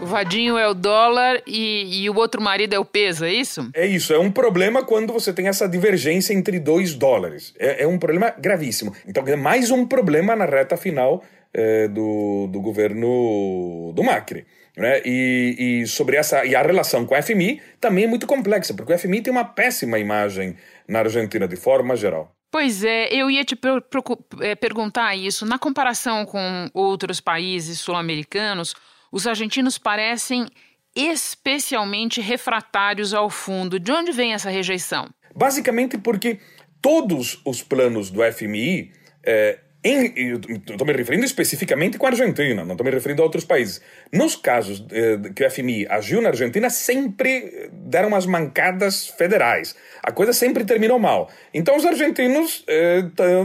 O 0.00 0.06
Vadinho 0.06 0.56
é 0.56 0.66
o 0.68 0.72
dólar 0.72 1.42
e, 1.46 2.04
e, 2.04 2.08
o 2.08 2.16
outro 2.16 2.40
marido 2.40 2.74
é 2.74 2.78
o 2.78 2.84
peso, 2.84 3.24
é 3.24 3.32
isso? 3.32 3.68
É 3.74 3.84
isso. 3.84 4.14
É 4.14 4.18
um 4.18 4.30
problema 4.30 4.84
quando 4.84 5.12
você 5.12 5.32
tem 5.32 5.48
essa 5.48 5.68
divergência 5.68 6.32
entre 6.32 6.60
dois 6.60 6.94
dólares. 6.94 7.52
É, 7.58 7.82
é 7.82 7.86
um 7.86 7.98
problema 7.98 8.32
gravíssimo. 8.38 8.94
Então, 9.06 9.24
é 9.26 9.36
mais 9.36 9.70
um 9.70 9.84
problema 9.84 10.36
na 10.36 10.44
reta 10.44 10.76
final 10.76 11.24
é, 11.52 11.88
do, 11.88 12.46
do 12.46 12.60
governo 12.60 13.92
do 13.94 14.04
Macri. 14.04 14.46
Né? 14.76 15.00
E, 15.06 15.56
e, 15.58 15.86
sobre 15.86 16.16
essa 16.16 16.44
e 16.44 16.54
a 16.54 16.60
relação 16.60 17.06
com 17.06 17.14
a 17.14 17.22
FMI 17.22 17.62
também 17.80 18.04
é 18.04 18.06
muito 18.06 18.26
complexa, 18.26 18.74
porque 18.74 18.92
o 18.92 18.98
FMI 18.98 19.22
tem 19.22 19.32
uma 19.32 19.44
péssima 19.44 19.98
imagem 19.98 20.56
na 20.86 20.98
Argentina 20.98 21.48
de 21.48 21.56
forma 21.56 21.96
geral. 21.96 22.30
Pois 22.50 22.84
é, 22.84 23.08
eu 23.12 23.30
ia 23.30 23.44
te 23.44 23.56
per 23.56 23.82
é, 24.40 24.54
perguntar 24.54 25.16
isso. 25.16 25.46
Na 25.46 25.58
comparação 25.58 26.26
com 26.26 26.68
outros 26.74 27.20
países 27.20 27.80
sul-americanos, 27.80 28.74
os 29.10 29.26
argentinos 29.26 29.78
parecem 29.78 30.46
especialmente 30.94 32.20
refratários 32.20 33.12
ao 33.12 33.28
fundo. 33.28 33.78
De 33.78 33.92
onde 33.92 34.12
vem 34.12 34.32
essa 34.32 34.50
rejeição? 34.50 35.08
Basicamente 35.34 35.98
porque 35.98 36.38
todos 36.80 37.40
os 37.44 37.62
planos 37.62 38.10
do 38.10 38.20
FMI 38.32 38.92
é, 39.24 39.58
estou 39.92 40.86
me 40.86 40.92
referindo 40.92 41.24
especificamente 41.24 41.98
com 41.98 42.06
a 42.06 42.10
Argentina, 42.10 42.64
não 42.64 42.72
estou 42.72 42.84
me 42.84 42.90
referindo 42.90 43.22
a 43.22 43.24
outros 43.24 43.44
países. 43.44 43.80
Nos 44.12 44.36
casos 44.36 44.84
eh, 44.90 45.18
que 45.34 45.44
o 45.44 45.50
FMI 45.50 45.86
agiu 45.88 46.20
na 46.20 46.28
Argentina, 46.30 46.70
sempre 46.70 47.70
deram 47.72 48.08
umas 48.08 48.26
mancadas 48.26 49.08
federais. 49.08 49.76
A 50.02 50.12
coisa 50.12 50.32
sempre 50.32 50.64
terminou 50.64 50.98
mal. 50.98 51.30
Então 51.52 51.76
os 51.76 51.84
argentinos 51.84 52.64
eh, 52.68 53.04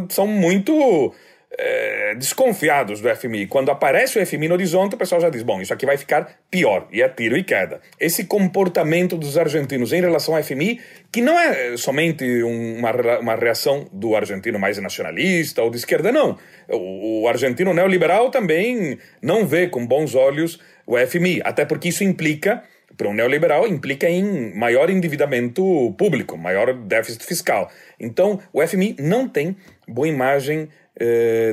são 0.09 0.27
muito 0.27 1.13
é, 1.57 2.15
desconfiados 2.15 3.01
do 3.01 3.13
FMI. 3.13 3.47
Quando 3.47 3.71
aparece 3.71 4.17
o 4.17 4.25
FMI 4.25 4.47
no 4.47 4.53
horizonte, 4.53 4.95
o 4.95 4.97
pessoal 4.97 5.19
já 5.19 5.29
diz: 5.29 5.43
bom, 5.43 5.61
isso 5.61 5.73
aqui 5.73 5.85
vai 5.85 5.97
ficar 5.97 6.39
pior, 6.49 6.87
e 6.91 7.01
é 7.01 7.09
tiro 7.09 7.37
e 7.37 7.43
queda. 7.43 7.81
Esse 7.99 8.25
comportamento 8.25 9.17
dos 9.17 9.37
argentinos 9.37 9.91
em 9.91 10.01
relação 10.01 10.35
ao 10.35 10.43
FMI, 10.43 10.79
que 11.11 11.21
não 11.21 11.37
é 11.37 11.75
somente 11.77 12.43
uma, 12.43 12.91
uma 13.19 13.35
reação 13.35 13.87
do 13.91 14.15
argentino 14.15 14.57
mais 14.57 14.77
nacionalista 14.77 15.61
ou 15.61 15.69
de 15.69 15.77
esquerda, 15.77 16.11
não. 16.11 16.37
O, 16.69 17.23
o 17.23 17.27
argentino 17.27 17.73
neoliberal 17.73 18.29
também 18.29 18.97
não 19.21 19.45
vê 19.45 19.67
com 19.67 19.85
bons 19.85 20.15
olhos 20.15 20.59
o 20.87 20.97
FMI, 20.97 21.41
até 21.43 21.65
porque 21.65 21.89
isso 21.89 22.03
implica 22.03 22.63
para 22.97 23.09
um 23.09 23.13
neoliberal 23.13 23.67
implica 23.67 24.09
em 24.09 24.53
maior 24.55 24.89
endividamento 24.89 25.93
público, 25.97 26.37
maior 26.37 26.73
déficit 26.73 27.25
fiscal. 27.25 27.71
Então, 27.99 28.39
o 28.51 28.65
FMI 28.65 28.95
não 28.99 29.27
tem 29.27 29.55
boa 29.87 30.07
imagem 30.07 30.67
eh, 30.67 30.80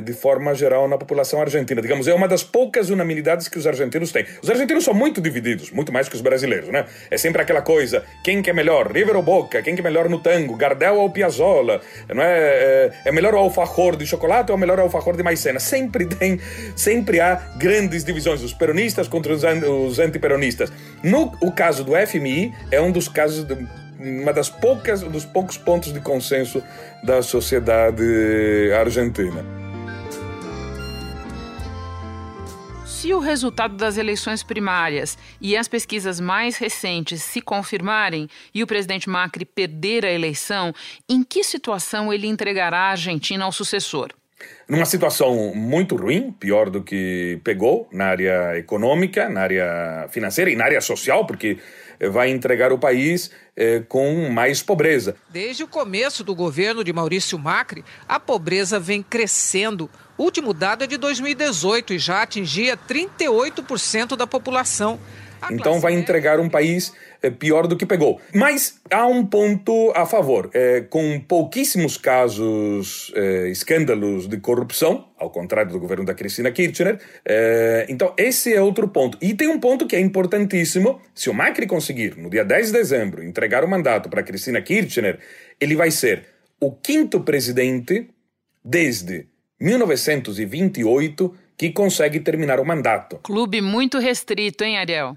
de 0.03 0.13
forma 0.13 0.53
geral 0.53 0.87
na 0.87 0.97
população 0.97 1.41
argentina. 1.41 1.81
Digamos, 1.81 2.07
é 2.07 2.13
uma 2.13 2.27
das 2.27 2.43
poucas 2.43 2.89
unanimidades 2.89 3.47
que 3.47 3.57
os 3.57 3.65
argentinos 3.65 4.11
têm. 4.11 4.25
Os 4.41 4.49
argentinos 4.49 4.83
são 4.83 4.93
muito 4.93 5.21
divididos, 5.21 5.71
muito 5.71 5.91
mais 5.91 6.09
que 6.09 6.15
os 6.15 6.21
brasileiros, 6.21 6.69
né? 6.69 6.85
É 7.09 7.17
sempre 7.17 7.41
aquela 7.41 7.61
coisa, 7.61 8.03
quem 8.23 8.41
que 8.41 8.49
é 8.49 8.53
melhor, 8.53 8.91
River 8.91 9.15
ou 9.15 9.23
Boca, 9.23 9.61
quem 9.61 9.75
que 9.75 9.81
é 9.81 9.83
melhor 9.83 10.09
no 10.09 10.19
tango, 10.19 10.55
Gardel 10.55 10.95
ou 10.95 11.09
Piazzolla, 11.09 11.81
não 12.13 12.21
é? 12.21 12.37
É, 12.39 12.91
é 13.05 13.11
melhor 13.11 13.33
o 13.33 13.37
alfajor 13.37 13.95
de 13.95 14.05
chocolate 14.05 14.51
ou 14.51 14.57
melhor 14.57 14.77
o 14.79 14.81
alfajor 14.83 15.15
de 15.15 15.23
maicena? 15.23 15.59
Sempre 15.59 16.05
tem, 16.05 16.39
sempre 16.75 17.19
há 17.19 17.35
grandes 17.57 18.03
divisões, 18.03 18.43
os 18.43 18.53
peronistas 18.53 19.07
contra 19.07 19.33
os, 19.33 19.43
os 19.43 19.99
antiperonistas. 19.99 20.71
No 21.01 21.33
o 21.41 21.51
caso 21.51 21.83
do 21.83 21.93
FMI, 21.95 22.53
é 22.71 22.81
um 22.81 22.91
dos 22.91 23.07
casos 23.07 23.45
de, 23.45 23.55
uma 23.99 24.31
das 24.31 24.49
poucas 24.49 25.01
dos 25.01 25.25
poucos 25.25 25.57
pontos 25.57 25.91
de 25.91 25.99
consenso 25.99 26.63
da 27.03 27.21
sociedade 27.21 28.03
argentina. 28.79 29.43
Se 32.85 33.13
o 33.13 33.19
resultado 33.19 33.75
das 33.75 33.97
eleições 33.97 34.43
primárias 34.43 35.17
e 35.39 35.55
as 35.55 35.69
pesquisas 35.69 36.19
mais 36.19 36.57
recentes 36.57 37.23
se 37.23 37.39
confirmarem 37.39 38.27
e 38.53 38.61
o 38.61 38.67
presidente 38.67 39.09
Macri 39.09 39.45
perder 39.45 40.05
a 40.05 40.11
eleição, 40.11 40.73
em 41.07 41.23
que 41.23 41.41
situação 41.43 42.11
ele 42.11 42.27
entregará 42.27 42.77
a 42.77 42.91
Argentina 42.91 43.45
ao 43.45 43.53
sucessor? 43.53 44.09
Numa 44.67 44.85
situação 44.85 45.53
muito 45.55 45.95
ruim, 45.95 46.31
pior 46.31 46.69
do 46.69 46.83
que 46.83 47.39
pegou 47.43 47.87
na 47.91 48.05
área 48.05 48.57
econômica, 48.57 49.27
na 49.27 49.41
área 49.41 50.07
financeira 50.09 50.51
e 50.51 50.55
na 50.55 50.65
área 50.65 50.81
social, 50.81 51.25
porque 51.25 51.57
vai 52.07 52.29
entregar 52.29 52.71
o 52.71 52.77
país 52.77 53.31
eh, 53.55 53.83
com 53.89 54.29
mais 54.29 54.61
pobreza. 54.61 55.15
Desde 55.29 55.63
o 55.63 55.67
começo 55.67 56.23
do 56.23 56.33
governo 56.33 56.83
de 56.83 56.93
Maurício 56.93 57.37
Macri, 57.37 57.83
a 58.07 58.19
pobreza 58.19 58.79
vem 58.79 59.03
crescendo. 59.03 59.89
O 60.17 60.23
último 60.23 60.53
dado 60.53 60.83
é 60.83 60.87
de 60.87 60.97
2018 60.97 61.93
e 61.93 61.99
já 61.99 62.21
atingia 62.21 62.77
38% 62.77 64.15
da 64.15 64.27
população. 64.27 64.99
Então 65.51 65.79
vai 65.79 65.93
entregar 65.93 66.39
um 66.39 66.49
país 66.49 66.93
é, 67.21 67.29
pior 67.29 67.67
do 67.67 67.75
que 67.75 67.85
pegou. 67.85 68.19
Mas 68.33 68.79
há 68.89 69.05
um 69.05 69.25
ponto 69.25 69.91
a 69.95 70.05
favor. 70.05 70.49
É, 70.53 70.81
com 70.81 71.19
pouquíssimos 71.19 71.97
casos, 71.97 73.11
é, 73.15 73.49
escândalos 73.49 74.27
de 74.27 74.37
corrupção, 74.37 75.07
ao 75.17 75.29
contrário 75.29 75.71
do 75.71 75.79
governo 75.79 76.05
da 76.05 76.13
Cristina 76.13 76.51
Kirchner. 76.51 76.99
É, 77.25 77.85
então, 77.89 78.13
esse 78.17 78.53
é 78.53 78.61
outro 78.61 78.87
ponto. 78.87 79.17
E 79.21 79.33
tem 79.33 79.47
um 79.47 79.59
ponto 79.59 79.85
que 79.85 79.95
é 79.95 79.99
importantíssimo. 79.99 81.01
Se 81.13 81.29
o 81.29 81.33
Macri 81.33 81.67
conseguir, 81.67 82.15
no 82.17 82.29
dia 82.29 82.45
10 82.45 82.67
de 82.67 82.73
dezembro, 82.73 83.23
entregar 83.23 83.63
o 83.63 83.67
mandato 83.67 84.09
para 84.09 84.23
Cristina 84.23 84.61
Kirchner, 84.61 85.19
ele 85.59 85.75
vai 85.75 85.91
ser 85.91 86.25
o 86.59 86.71
quinto 86.71 87.21
presidente 87.21 88.09
desde 88.63 89.27
1928 89.59 91.35
que 91.57 91.71
consegue 91.71 92.21
terminar 92.21 92.59
o 92.59 92.65
mandato. 92.65 93.17
Clube 93.17 93.61
muito 93.61 93.99
restrito, 93.99 94.63
hein, 94.63 94.77
Ariel? 94.77 95.15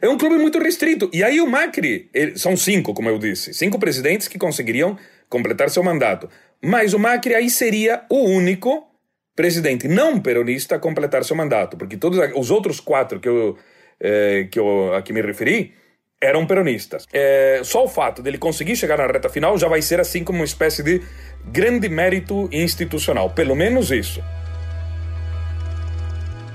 É 0.00 0.08
um 0.08 0.18
clube 0.18 0.36
muito 0.36 0.58
restrito. 0.58 1.08
E 1.12 1.22
aí 1.22 1.40
o 1.40 1.46
Macri, 1.46 2.10
ele, 2.12 2.38
são 2.38 2.56
cinco, 2.56 2.92
como 2.94 3.08
eu 3.08 3.18
disse, 3.18 3.54
cinco 3.54 3.78
presidentes 3.78 4.28
que 4.28 4.38
conseguiriam 4.38 4.98
completar 5.28 5.70
seu 5.70 5.82
mandato. 5.82 6.28
Mas 6.60 6.92
o 6.92 6.98
Macri 6.98 7.34
aí 7.34 7.48
seria 7.48 8.04
o 8.10 8.24
único 8.24 8.88
presidente 9.34 9.88
não 9.88 10.20
peronista 10.20 10.76
a 10.76 10.78
completar 10.78 11.24
seu 11.24 11.34
mandato, 11.34 11.76
porque 11.76 11.96
todos 11.96 12.18
os 12.36 12.50
outros 12.50 12.80
quatro 12.80 13.18
que 13.18 13.28
eu, 13.28 13.56
é, 14.00 14.46
que 14.50 14.58
eu 14.58 14.92
aqui 14.94 15.12
me 15.12 15.22
referi 15.22 15.72
eram 16.20 16.46
peronistas. 16.46 17.06
É, 17.12 17.60
só 17.64 17.84
o 17.84 17.88
fato 17.88 18.22
dele 18.22 18.38
conseguir 18.38 18.76
chegar 18.76 18.98
na 18.98 19.06
reta 19.06 19.28
final 19.28 19.58
já 19.58 19.68
vai 19.68 19.82
ser 19.82 19.98
assim 20.00 20.22
como 20.22 20.38
uma 20.38 20.44
espécie 20.44 20.82
de 20.82 21.00
grande 21.46 21.88
mérito 21.88 22.48
institucional, 22.52 23.30
pelo 23.30 23.56
menos 23.56 23.90
isso 23.90 24.22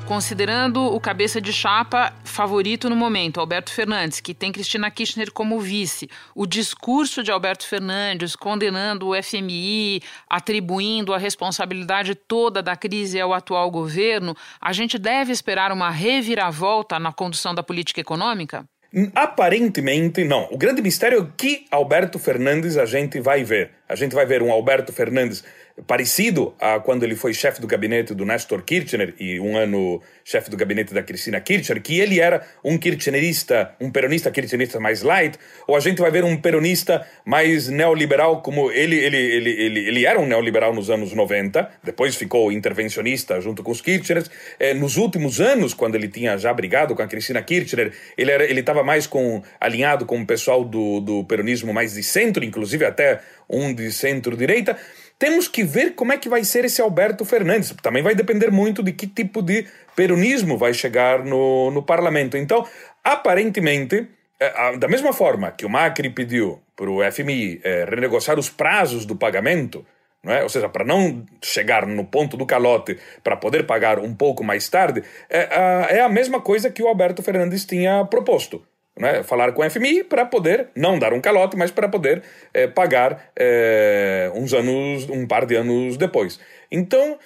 considerando 0.08 0.82
o 0.86 1.00
cabeça 1.02 1.42
de 1.42 1.52
chapa 1.52 2.14
favorito 2.24 2.90
no 2.90 2.96
momento, 2.96 3.42
Alberto 3.42 3.74
Fernandes, 3.74 4.22
que 4.22 4.34
tem 4.34 4.54
Cristina 4.54 4.90
Kirchner 4.90 5.34
como 5.34 5.60
vice, 5.60 6.10
o 6.34 6.48
discurso 6.48 7.22
de 7.22 7.30
Alberto 7.30 7.68
Fernandes 7.68 8.34
condenando 8.34 9.10
o 9.10 9.22
FMI, 9.22 10.02
atribuindo 10.30 11.14
a 11.14 11.18
responsabilidade 11.18 12.16
toda 12.16 12.64
da 12.64 12.78
crise 12.78 13.20
ao 13.20 13.34
atual 13.34 13.70
governo, 13.70 14.34
a 14.62 14.72
gente 14.72 14.98
deve 14.98 15.34
esperar 15.34 15.74
uma 15.74 15.90
reviravolta 15.90 16.98
na 16.98 17.12
condução 17.12 17.54
da 17.54 17.62
política 17.62 18.00
econômica? 18.00 18.66
Aparentemente, 19.14 20.24
não. 20.24 20.48
O 20.50 20.58
grande 20.58 20.82
mistério 20.82 21.22
é 21.22 21.34
que 21.36 21.66
Alberto 21.70 22.18
Fernandes 22.18 22.78
a 22.78 22.86
gente 22.86 23.20
vai 23.20 23.44
ver. 23.44 23.72
A 23.90 23.96
gente 23.96 24.16
vai 24.16 24.26
ver 24.26 24.42
um 24.42 24.52
Alberto 24.52 24.94
Fernandes 24.94 25.44
parecido 25.86 26.55
a 26.60 26.79
quando 26.79 27.03
ele 27.03 27.15
foi 27.15 27.34
chefe 27.34 27.62
do 27.62 27.67
gabinete 27.67 28.13
do 28.13 28.25
Nestor 28.25 28.63
Kirchner 28.63 29.13
e 29.19 29.39
um 29.39 29.55
ano 29.55 30.01
chefe 30.24 30.50
do 30.50 30.57
gabinete 30.57 30.93
da 30.93 31.03
Cristina 31.03 31.39
Kirchner, 31.39 31.81
que 31.81 32.00
ele 32.00 32.19
era 32.19 32.46
um 32.63 32.77
kirchnerista, 32.77 33.75
um 33.79 33.91
peronista 33.91 34.31
kirchnerista 34.31 34.79
mais 34.79 35.03
light, 35.03 35.38
ou 35.67 35.75
a 35.75 35.79
gente 35.79 36.01
vai 36.01 36.10
ver 36.10 36.24
um 36.24 36.36
peronista 36.36 37.05
mais 37.24 37.67
neoliberal 37.67 38.41
como 38.41 38.72
ele, 38.72 38.98
ele, 38.98 39.17
ele, 39.17 39.50
ele, 39.51 39.88
ele 39.88 40.05
era 40.05 40.19
um 40.19 40.25
neoliberal 40.25 40.74
nos 40.74 40.89
anos 40.89 41.13
90, 41.13 41.69
depois 41.84 42.15
ficou 42.15 42.51
intervencionista 42.51 43.39
junto 43.39 43.62
com 43.62 43.72
os 43.72 43.79
Kirchners. 43.79 44.29
É, 44.60 44.74
nos 44.74 44.98
últimos 44.98 45.39
anos, 45.39 45.74
quando 45.74 45.96
ele 45.96 46.07
tinha 46.07 46.38
já 46.38 46.51
brigado 46.53 46.96
com 46.96 47.01
a 47.01 47.07
Cristina 47.07 47.41
Kirchner, 47.41 47.93
ele 48.17 48.31
era 48.31 48.43
ele 48.43 48.62
estava 48.62 48.84
mais 48.84 49.05
com 49.05 49.43
alinhado 49.60 50.05
com 50.05 50.19
o 50.19 50.25
pessoal 50.25 50.65
do, 50.65 51.00
do 51.00 51.24
peronismo 51.24 51.74
mais 51.74 51.93
de 51.93 52.03
centro, 52.03 52.43
inclusive 52.43 52.84
até 52.84 53.22
um 53.50 53.74
de 53.74 53.91
centro-direita. 53.91 54.77
Temos 55.20 55.48
que 55.48 55.64
ver 55.64 55.96
como 55.96 56.14
é 56.14 56.18
que 56.18 56.30
vai 56.30 56.44
ser 56.44 56.66
esse 56.66 56.82
Alberto 56.82 57.26
Fernandes. 57.26 57.74
Também 57.82 58.04
vai 58.04 58.14
depender 58.14 58.52
muito 58.52 58.84
de 58.84 58.92
que 58.94 59.08
tipo 59.08 59.42
de 59.42 59.66
peronismo 59.96 60.58
vai 60.58 60.74
chegar 60.74 61.26
no, 61.26 61.72
no 61.72 61.82
parlamento. 61.82 62.38
Então, 62.38 62.66
aparentemente, 63.04 64.08
é, 64.40 64.78
da 64.78 64.88
mesma 64.88 65.12
forma 65.12 65.52
que 65.52 65.66
o 65.66 65.70
Macri 65.70 66.12
pediu 66.12 66.62
para 66.76 66.90
o 66.90 67.12
FMI 67.12 67.60
é, 67.64 67.86
renegociar 67.86 68.38
os 68.38 68.50
prazos 68.50 69.08
do 69.08 69.16
pagamento, 69.16 69.84
não 70.24 70.32
é? 70.32 70.44
ou 70.44 70.50
seja, 70.50 70.70
para 70.70 70.86
não 70.86 71.26
chegar 71.44 71.88
no 71.88 72.06
ponto 72.06 72.38
do 72.38 72.46
calote 72.46 73.00
para 73.24 73.36
poder 73.36 73.66
pagar 73.66 73.98
um 73.98 74.14
pouco 74.14 74.44
mais 74.44 74.70
tarde, 74.70 75.04
é, 75.28 75.98
é 75.98 76.02
a 76.02 76.10
mesma 76.10 76.40
coisa 76.40 76.70
que 76.70 76.84
o 76.84 76.88
Alberto 76.88 77.24
Fernandes 77.24 77.66
tinha 77.66 78.06
proposto 78.06 78.64
né, 78.98 79.24
falar 79.24 79.51
com 79.51 79.62
o 79.62 79.70
FMI 79.70 80.04
para 80.04 80.25
poder 80.25 80.70
não 80.75 80.98
dar 80.98 81.13
um 81.13 81.22
calote, 81.22 81.56
mas 81.56 81.72
para 81.72 81.88
poder 81.88 82.24
é, 82.54 82.68
pagar 82.68 83.30
é, 83.36 84.32
uns 84.36 84.54
anos, 84.54 85.10
um 85.10 85.25
par 85.25 85.46
de 85.46 85.56
anos 85.56 85.98
depois. 85.98 86.39
Então 86.72 87.18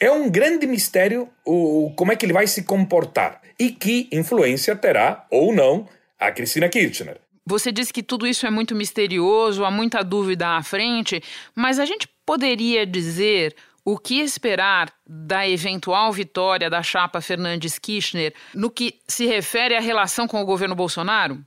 é 0.00 0.10
um 0.10 0.30
grande 0.30 0.66
mistério 0.66 1.28
o, 1.44 1.92
como 1.96 2.12
é 2.12 2.16
que 2.16 2.26
ele 2.26 2.32
vai 2.32 2.46
se 2.46 2.64
comportar 2.64 3.40
e 3.58 3.70
que 3.70 4.08
influência 4.12 4.76
terá 4.76 5.26
ou 5.30 5.52
não 5.52 5.88
a 6.18 6.30
Cristina 6.30 6.68
Kirchner. 6.68 7.18
Você 7.48 7.70
disse 7.70 7.92
que 7.92 8.02
tudo 8.02 8.26
isso 8.26 8.44
é 8.44 8.50
muito 8.50 8.74
misterioso, 8.74 9.64
há 9.64 9.70
muita 9.70 10.02
dúvida 10.02 10.56
à 10.56 10.62
frente, 10.62 11.22
mas 11.54 11.78
a 11.78 11.84
gente 11.84 12.08
poderia 12.26 12.84
dizer 12.84 13.54
o 13.86 13.96
que 13.96 14.20
esperar 14.20 14.92
da 15.08 15.48
eventual 15.48 16.12
vitória 16.12 16.68
da 16.68 16.82
chapa 16.82 17.20
Fernandes 17.20 17.78
Kirchner 17.78 18.34
no 18.52 18.68
que 18.68 18.98
se 19.06 19.26
refere 19.26 19.76
à 19.76 19.80
relação 19.80 20.26
com 20.26 20.42
o 20.42 20.44
governo 20.44 20.74
Bolsonaro? 20.74 21.38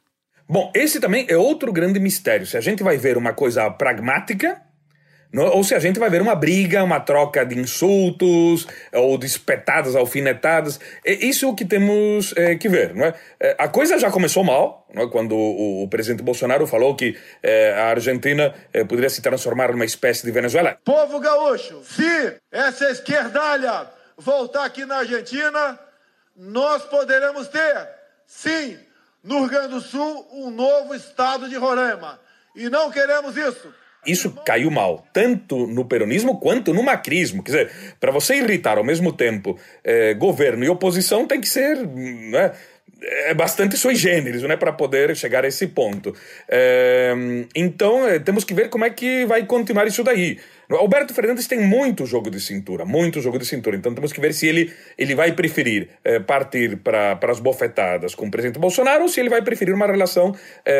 Bom, 0.47 0.71
esse 0.73 1.01
também 1.01 1.25
é 1.29 1.35
outro 1.35 1.73
grande 1.73 1.99
mistério. 1.99 2.47
Se 2.47 2.55
a 2.55 2.61
gente 2.61 2.81
vai 2.81 2.97
ver 2.97 3.17
uma 3.17 3.33
coisa 3.33 3.69
pragmática 3.69 4.61
ou 5.35 5.63
se 5.63 5.75
a 5.75 5.79
gente 5.79 5.99
vai 5.99 6.09
ver 6.09 6.21
uma 6.21 6.33
briga, 6.33 6.83
uma 6.83 6.99
troca 6.99 7.45
de 7.45 7.57
insultos, 7.57 8.67
ou 8.91 9.17
de 9.17 9.27
espetadas, 9.27 9.95
alfinetadas. 9.95 10.79
É 11.05 11.13
isso 11.13 11.53
que 11.53 11.65
temos 11.65 12.33
é, 12.35 12.55
que 12.55 12.67
ver. 12.67 12.95
Não 12.95 13.05
é? 13.05 13.13
é? 13.39 13.55
A 13.59 13.67
coisa 13.67 13.99
já 13.99 14.09
começou 14.09 14.43
mal, 14.43 14.87
não 14.91 15.03
é? 15.03 15.09
quando 15.09 15.35
o, 15.35 15.83
o 15.83 15.87
presidente 15.87 16.23
Bolsonaro 16.23 16.65
falou 16.65 16.95
que 16.95 17.15
é, 17.43 17.73
a 17.73 17.85
Argentina 17.89 18.55
é, 18.73 18.83
poderia 18.83 19.09
se 19.09 19.21
transformar 19.21 19.71
numa 19.71 19.85
espécie 19.85 20.25
de 20.25 20.31
Venezuela. 20.31 20.77
Povo 20.83 21.19
gaúcho, 21.19 21.83
se 21.83 22.35
essa 22.51 22.89
esquerdalha 22.89 23.87
voltar 24.17 24.65
aqui 24.65 24.83
na 24.83 24.97
Argentina, 24.97 25.79
nós 26.35 26.83
poderemos 26.85 27.47
ter, 27.49 27.87
sim, 28.25 28.79
no 29.23 29.41
Rio 29.41 29.49
Grande 29.49 29.67
do 29.75 29.81
Sul, 29.81 30.27
um 30.31 30.49
novo 30.49 30.95
estado 30.95 31.47
de 31.47 31.55
Roraima. 31.55 32.19
E 32.55 32.67
não 32.67 32.89
queremos 32.89 33.37
isso. 33.37 33.71
Isso 34.05 34.31
caiu 34.45 34.71
mal, 34.71 35.05
tanto 35.11 35.67
no 35.67 35.85
peronismo 35.85 36.39
quanto 36.39 36.73
no 36.73 36.81
macrismo. 36.81 37.43
Quer 37.43 37.51
dizer, 37.51 37.71
para 37.99 38.11
você 38.11 38.35
irritar 38.35 38.77
ao 38.77 38.83
mesmo 38.83 39.11
tempo 39.11 39.57
eh, 39.83 40.13
governo 40.13 40.63
e 40.63 40.69
oposição, 40.69 41.27
tem 41.27 41.41
que 41.41 41.49
ser 41.49 41.75
né, 41.85 42.53
é 43.01 43.33
bastante 43.33 43.77
sui 43.77 43.95
generis, 43.95 44.43
né, 44.43 44.55
para 44.57 44.73
poder 44.73 45.15
chegar 45.15 45.45
a 45.45 45.47
esse 45.47 45.67
ponto. 45.67 46.13
É, 46.47 47.13
então, 47.55 48.07
é, 48.07 48.19
temos 48.19 48.43
que 48.43 48.53
ver 48.53 48.69
como 48.69 48.85
é 48.85 48.89
que 48.89 49.25
vai 49.25 49.45
continuar 49.45 49.87
isso 49.87 50.03
daí. 50.03 50.37
Alberto 50.69 51.13
Fernandes 51.13 51.47
tem 51.47 51.59
muito 51.59 52.05
jogo 52.05 52.29
de 52.29 52.39
cintura, 52.39 52.85
muito 52.85 53.21
jogo 53.21 53.39
de 53.39 53.45
cintura. 53.45 53.75
Então, 53.75 53.93
temos 53.93 54.11
que 54.11 54.21
ver 54.21 54.33
se 54.33 54.47
ele, 54.47 54.71
ele 54.97 55.15
vai 55.15 55.31
preferir 55.31 55.89
é, 56.03 56.19
partir 56.19 56.77
para 56.77 57.17
as 57.23 57.39
bofetadas 57.39 58.13
com 58.13 58.27
o 58.27 58.31
presidente 58.31 58.59
Bolsonaro 58.59 59.03
ou 59.03 59.09
se 59.09 59.19
ele 59.19 59.29
vai 59.29 59.41
preferir 59.41 59.73
uma 59.73 59.87
relação 59.87 60.35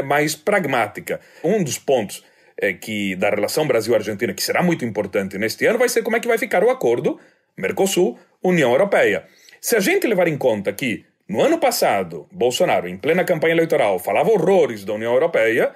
mais 0.06 0.36
pragmática. 0.36 1.20
Um 1.44 1.64
dos 1.64 1.78
pontos 1.78 2.24
é, 2.62 2.74
que 2.74 3.16
da 3.16 3.30
relação 3.30 3.66
Brasil-Argentina, 3.66 4.34
que 4.34 4.44
será 4.44 4.62
muito 4.62 4.84
importante 4.84 5.38
neste 5.38 5.66
ano, 5.66 5.80
vai 5.80 5.89
ser 5.89 6.04
como 6.04 6.18
é 6.18 6.20
que 6.20 6.28
vai 6.28 6.38
ficar 6.38 6.63
o 6.63 6.70
acordo 6.70 7.20
Mercosul-União 7.58 8.72
Europeia. 8.72 9.25
Se 9.62 9.75
a 9.75 9.80
gente 9.80 10.08
levar 10.08 10.28
em 10.28 10.38
conta 10.38 10.72
que 10.74 11.06
no 11.28 11.42
ano 11.42 11.60
passado, 11.60 12.28
Bolsonaro, 12.32 12.88
em 12.88 12.98
plena 12.98 13.24
campanha 13.24 13.54
eleitoral, 13.54 14.00
falava 14.00 14.32
horrores 14.32 14.84
da 14.84 14.94
União 14.94 15.13
Europeia 15.13 15.72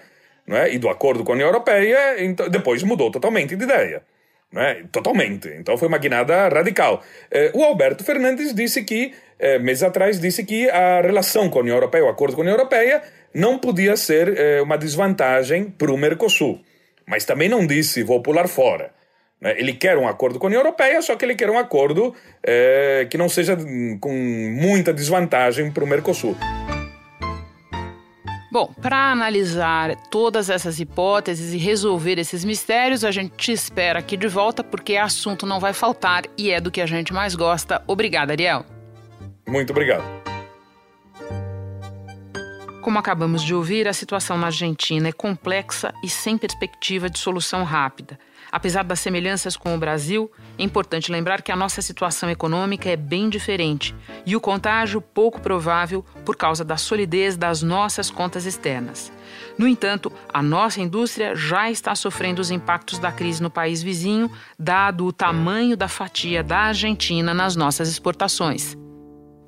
né, 0.47 0.73
e 0.73 0.77
do 0.79 0.89
acordo 0.89 1.23
com 1.23 1.31
a 1.31 1.35
União 1.35 1.47
Europeia, 1.47 2.23
então, 2.23 2.49
depois 2.49 2.81
mudou 2.83 3.11
totalmente 3.11 3.55
de 3.55 3.63
ideia. 3.63 4.01
Né, 4.51 4.83
totalmente. 4.91 5.49
Então 5.49 5.77
foi 5.77 5.87
uma 5.87 5.97
guinada 5.97 6.47
radical. 6.47 7.03
Eh, 7.31 7.51
o 7.55 7.63
Alberto 7.63 8.03
Fernandes 8.03 8.53
disse 8.53 8.83
que, 8.83 9.11
eh, 9.39 9.57
meses 9.57 9.81
atrás, 9.81 10.19
disse 10.19 10.43
que 10.43 10.69
a 10.69 11.01
relação 11.01 11.49
com 11.49 11.57
a 11.57 11.61
União 11.63 11.75
Europeia, 11.75 12.05
o 12.05 12.09
acordo 12.09 12.35
com 12.35 12.41
a 12.41 12.43
União 12.43 12.55
Europeia, 12.55 13.01
não 13.33 13.57
podia 13.57 13.97
ser 13.97 14.37
eh, 14.37 14.61
uma 14.61 14.77
desvantagem 14.77 15.71
para 15.71 15.91
o 15.91 15.97
Mercosul. 15.97 16.61
Mas 17.07 17.25
também 17.25 17.49
não 17.49 17.65
disse 17.65 18.03
vou 18.03 18.21
pular 18.21 18.47
fora. 18.47 18.91
Né? 19.39 19.55
Ele 19.57 19.73
quer 19.73 19.97
um 19.97 20.07
acordo 20.07 20.39
com 20.39 20.45
a 20.45 20.49
União 20.49 20.61
Europeia, 20.61 21.01
só 21.01 21.15
que 21.15 21.25
ele 21.25 21.35
quer 21.35 21.49
um 21.49 21.57
acordo 21.57 22.15
é, 22.41 23.05
que 23.09 23.17
não 23.17 23.27
seja 23.27 23.57
com 23.99 24.13
muita 24.13 24.93
desvantagem 24.93 25.69
para 25.71 25.83
o 25.83 25.87
Mercosul. 25.87 26.35
Bom, 28.53 28.71
para 28.81 29.11
analisar 29.11 29.95
todas 30.11 30.47
essas 30.47 30.79
hipóteses 30.79 31.53
e 31.53 31.57
resolver 31.57 32.19
esses 32.19 32.45
mistérios, 32.45 33.03
a 33.03 33.09
gente 33.09 33.35
te 33.35 33.51
espera 33.51 33.97
aqui 33.97 34.15
de 34.15 34.27
volta, 34.27 34.63
porque 34.63 34.95
assunto 34.95 35.43
não 35.43 35.59
vai 35.59 35.73
faltar 35.73 36.23
e 36.37 36.51
é 36.51 36.61
do 36.61 36.69
que 36.69 36.79
a 36.79 36.85
gente 36.85 37.11
mais 37.11 37.33
gosta. 37.33 37.81
Obrigada, 37.87 38.31
Ariel. 38.31 38.63
Muito 39.47 39.71
obrigado. 39.71 40.22
Como 42.83 42.99
acabamos 42.99 43.41
de 43.41 43.55
ouvir, 43.55 43.87
a 43.87 43.93
situação 43.93 44.37
na 44.37 44.47
Argentina 44.47 45.07
é 45.07 45.13
complexa 45.13 45.93
e 46.03 46.09
sem 46.09 46.37
perspectiva 46.37 47.09
de 47.09 47.17
solução 47.17 47.63
rápida. 47.63 48.19
Apesar 48.51 48.83
das 48.83 48.99
semelhanças 48.99 49.55
com 49.55 49.73
o 49.73 49.77
Brasil, 49.77 50.29
é 50.59 50.63
importante 50.63 51.09
lembrar 51.09 51.41
que 51.41 51.51
a 51.51 51.55
nossa 51.55 51.81
situação 51.81 52.29
econômica 52.29 52.89
é 52.89 52.97
bem 52.97 53.29
diferente 53.29 53.95
e 54.25 54.35
o 54.35 54.41
contágio 54.41 54.99
pouco 54.99 55.39
provável 55.39 56.03
por 56.25 56.35
causa 56.35 56.65
da 56.65 56.75
solidez 56.75 57.37
das 57.37 57.63
nossas 57.63 58.11
contas 58.11 58.45
externas. 58.45 59.13
No 59.57 59.65
entanto, 59.65 60.11
a 60.33 60.43
nossa 60.43 60.81
indústria 60.81 61.37
já 61.37 61.71
está 61.71 61.95
sofrendo 61.95 62.41
os 62.41 62.51
impactos 62.51 62.99
da 62.99 63.13
crise 63.13 63.41
no 63.41 63.49
país 63.49 63.81
vizinho, 63.81 64.29
dado 64.59 65.05
o 65.05 65.13
tamanho 65.13 65.77
da 65.77 65.87
fatia 65.87 66.43
da 66.43 66.57
Argentina 66.59 67.33
nas 67.33 67.55
nossas 67.55 67.87
exportações. 67.87 68.82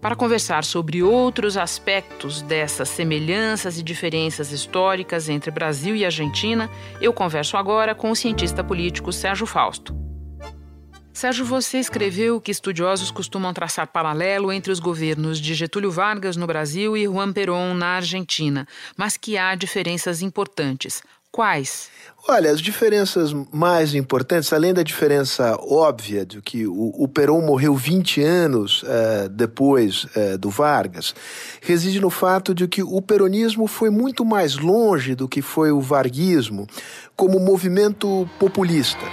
Para 0.05 0.15
conversar 0.15 0.63
sobre 0.63 1.01
outros 1.01 1.57
aspectos 1.57 2.43
dessas 2.43 2.89
semelhanças 2.89 3.79
e 3.79 3.81
diferenças 3.81 4.51
históricas 4.51 5.29
entre 5.29 5.49
Brasil 5.49 5.95
e 5.95 6.05
Argentina, 6.05 6.69
eu 7.01 7.11
converso 7.11 7.57
agora 7.57 7.95
com 7.95 8.11
o 8.11 8.15
cientista 8.15 8.63
político 8.63 9.11
Sérgio 9.11 9.47
Fausto. 9.47 9.97
Sérgio, 11.11 11.43
você 11.43 11.79
escreveu 11.79 12.39
que 12.39 12.51
estudiosos 12.51 13.09
costumam 13.09 13.51
traçar 13.51 13.87
paralelo 13.87 14.51
entre 14.51 14.71
os 14.71 14.79
governos 14.79 15.39
de 15.39 15.55
Getúlio 15.55 15.89
Vargas 15.89 16.37
no 16.37 16.45
Brasil 16.45 16.95
e 16.95 17.05
Juan 17.05 17.33
Perón 17.33 17.73
na 17.73 17.95
Argentina, 17.95 18.67
mas 18.95 19.17
que 19.17 19.39
há 19.39 19.55
diferenças 19.55 20.21
importantes. 20.21 21.01
Quais? 21.35 21.89
Olha, 22.29 22.49
as 22.49 22.61
diferenças 22.61 23.33
mais 23.51 23.93
importantes, 23.93 24.53
além 24.53 24.73
da 24.73 24.83
diferença 24.83 25.53
óbvia 25.59 26.25
de 26.25 26.41
que 26.41 26.65
o, 26.65 26.93
o 26.97 27.09
Perón 27.09 27.41
morreu 27.41 27.75
20 27.75 28.21
anos 28.23 28.83
uh, 28.83 29.27
depois 29.29 30.05
uh, 30.05 30.37
do 30.39 30.49
Vargas, 30.49 31.13
reside 31.61 31.99
no 31.99 32.09
fato 32.09 32.55
de 32.55 32.69
que 32.69 32.81
o 32.81 33.01
peronismo 33.01 33.67
foi 33.67 33.89
muito 33.89 34.23
mais 34.23 34.55
longe 34.55 35.13
do 35.13 35.27
que 35.27 35.41
foi 35.41 35.73
o 35.73 35.81
varguismo 35.81 36.65
como 37.15 37.39
movimento 37.39 38.29
populista. 38.39 39.05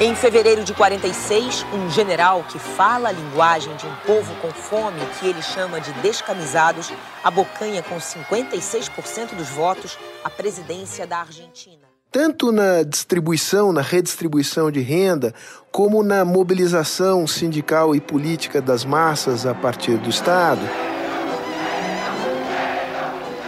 Em 0.00 0.14
fevereiro 0.14 0.64
de 0.64 0.72
46, 0.72 1.66
um 1.74 1.90
general 1.90 2.42
que 2.44 2.58
fala 2.58 3.10
a 3.10 3.12
linguagem 3.12 3.76
de 3.76 3.86
um 3.86 3.94
povo 4.06 4.34
com 4.40 4.48
fome, 4.48 4.98
que 5.18 5.26
ele 5.26 5.42
chama 5.42 5.78
de 5.78 5.92
descamisados, 6.00 6.90
abocanha 7.22 7.82
com 7.82 7.96
56% 7.96 9.34
dos 9.34 9.48
votos 9.50 9.98
a 10.24 10.30
presidência 10.30 11.06
da 11.06 11.18
Argentina. 11.18 11.80
Tanto 12.10 12.50
na 12.50 12.82
distribuição, 12.82 13.72
na 13.72 13.82
redistribuição 13.82 14.70
de 14.70 14.80
renda, 14.80 15.34
como 15.70 16.02
na 16.02 16.24
mobilização 16.24 17.26
sindical 17.26 17.94
e 17.94 18.00
política 18.00 18.60
das 18.60 18.86
massas 18.86 19.44
a 19.44 19.54
partir 19.54 19.98
do 19.98 20.08
Estado, 20.08 20.62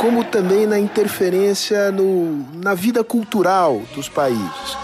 como 0.03 0.25
também 0.25 0.67
na 0.67 0.81
interferência 0.81 1.93
no, 1.93 2.45
na 2.61 2.75
vida 2.75 3.05
cultural 3.05 3.81
dos 3.95 4.09
países. 4.09 4.77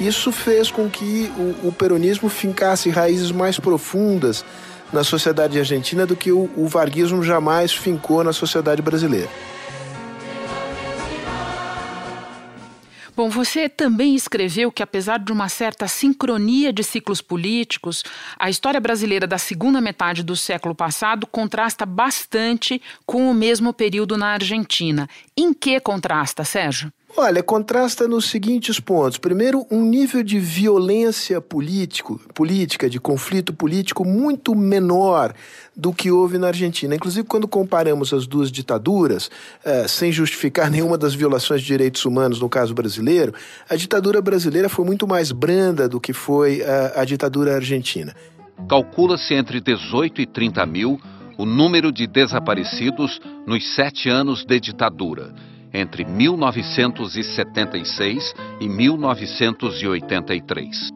Isso 0.00 0.32
fez 0.32 0.68
com 0.68 0.90
que 0.90 1.32
o, 1.38 1.68
o 1.68 1.72
peronismo 1.72 2.28
fincasse 2.28 2.90
raízes 2.90 3.30
mais 3.30 3.56
profundas 3.60 4.44
na 4.92 5.04
sociedade 5.04 5.56
argentina 5.56 6.04
do 6.04 6.16
que 6.16 6.32
o, 6.32 6.50
o 6.56 6.66
varguismo 6.66 7.22
jamais 7.22 7.72
fincou 7.72 8.24
na 8.24 8.32
sociedade 8.32 8.82
brasileira. 8.82 9.30
Bom, 13.16 13.30
você 13.30 13.66
também 13.66 14.14
escreveu 14.14 14.70
que, 14.70 14.82
apesar 14.82 15.18
de 15.18 15.32
uma 15.32 15.48
certa 15.48 15.88
sincronia 15.88 16.70
de 16.70 16.84
ciclos 16.84 17.22
políticos, 17.22 18.04
a 18.38 18.50
história 18.50 18.78
brasileira 18.78 19.26
da 19.26 19.38
segunda 19.38 19.80
metade 19.80 20.22
do 20.22 20.36
século 20.36 20.74
passado 20.74 21.26
contrasta 21.26 21.86
bastante 21.86 22.80
com 23.06 23.30
o 23.30 23.32
mesmo 23.32 23.72
período 23.72 24.18
na 24.18 24.34
Argentina. 24.34 25.08
Em 25.34 25.54
que 25.54 25.80
contrasta, 25.80 26.44
Sérgio? 26.44 26.92
Olha, 27.18 27.42
contrasta 27.42 28.06
nos 28.06 28.26
seguintes 28.26 28.78
pontos. 28.78 29.16
Primeiro, 29.16 29.66
um 29.70 29.82
nível 29.82 30.22
de 30.22 30.38
violência 30.38 31.40
político, 31.40 32.20
política, 32.34 32.90
de 32.90 33.00
conflito 33.00 33.54
político 33.54 34.04
muito 34.04 34.54
menor 34.54 35.32
do 35.74 35.94
que 35.94 36.10
houve 36.10 36.36
na 36.36 36.48
Argentina. 36.48 36.94
Inclusive, 36.94 37.26
quando 37.26 37.48
comparamos 37.48 38.12
as 38.12 38.26
duas 38.26 38.52
ditaduras, 38.52 39.30
eh, 39.64 39.88
sem 39.88 40.12
justificar 40.12 40.68
nenhuma 40.70 40.98
das 40.98 41.14
violações 41.14 41.62
de 41.62 41.68
direitos 41.68 42.04
humanos 42.04 42.38
no 42.38 42.50
caso 42.50 42.74
brasileiro, 42.74 43.32
a 43.66 43.76
ditadura 43.76 44.20
brasileira 44.20 44.68
foi 44.68 44.84
muito 44.84 45.08
mais 45.08 45.32
branda 45.32 45.88
do 45.88 45.98
que 45.98 46.12
foi 46.12 46.60
eh, 46.60 46.92
a 46.94 47.04
ditadura 47.06 47.54
argentina. 47.54 48.14
Calcula-se 48.68 49.32
entre 49.32 49.58
18 49.62 50.20
e 50.20 50.26
30 50.26 50.66
mil 50.66 51.00
o 51.38 51.46
número 51.46 51.90
de 51.90 52.06
desaparecidos 52.06 53.18
nos 53.46 53.74
sete 53.74 54.10
anos 54.10 54.44
de 54.44 54.60
ditadura 54.60 55.32
entre 55.72 56.04
1976 56.04 58.34
e 58.60 58.68
1983. 58.68 60.90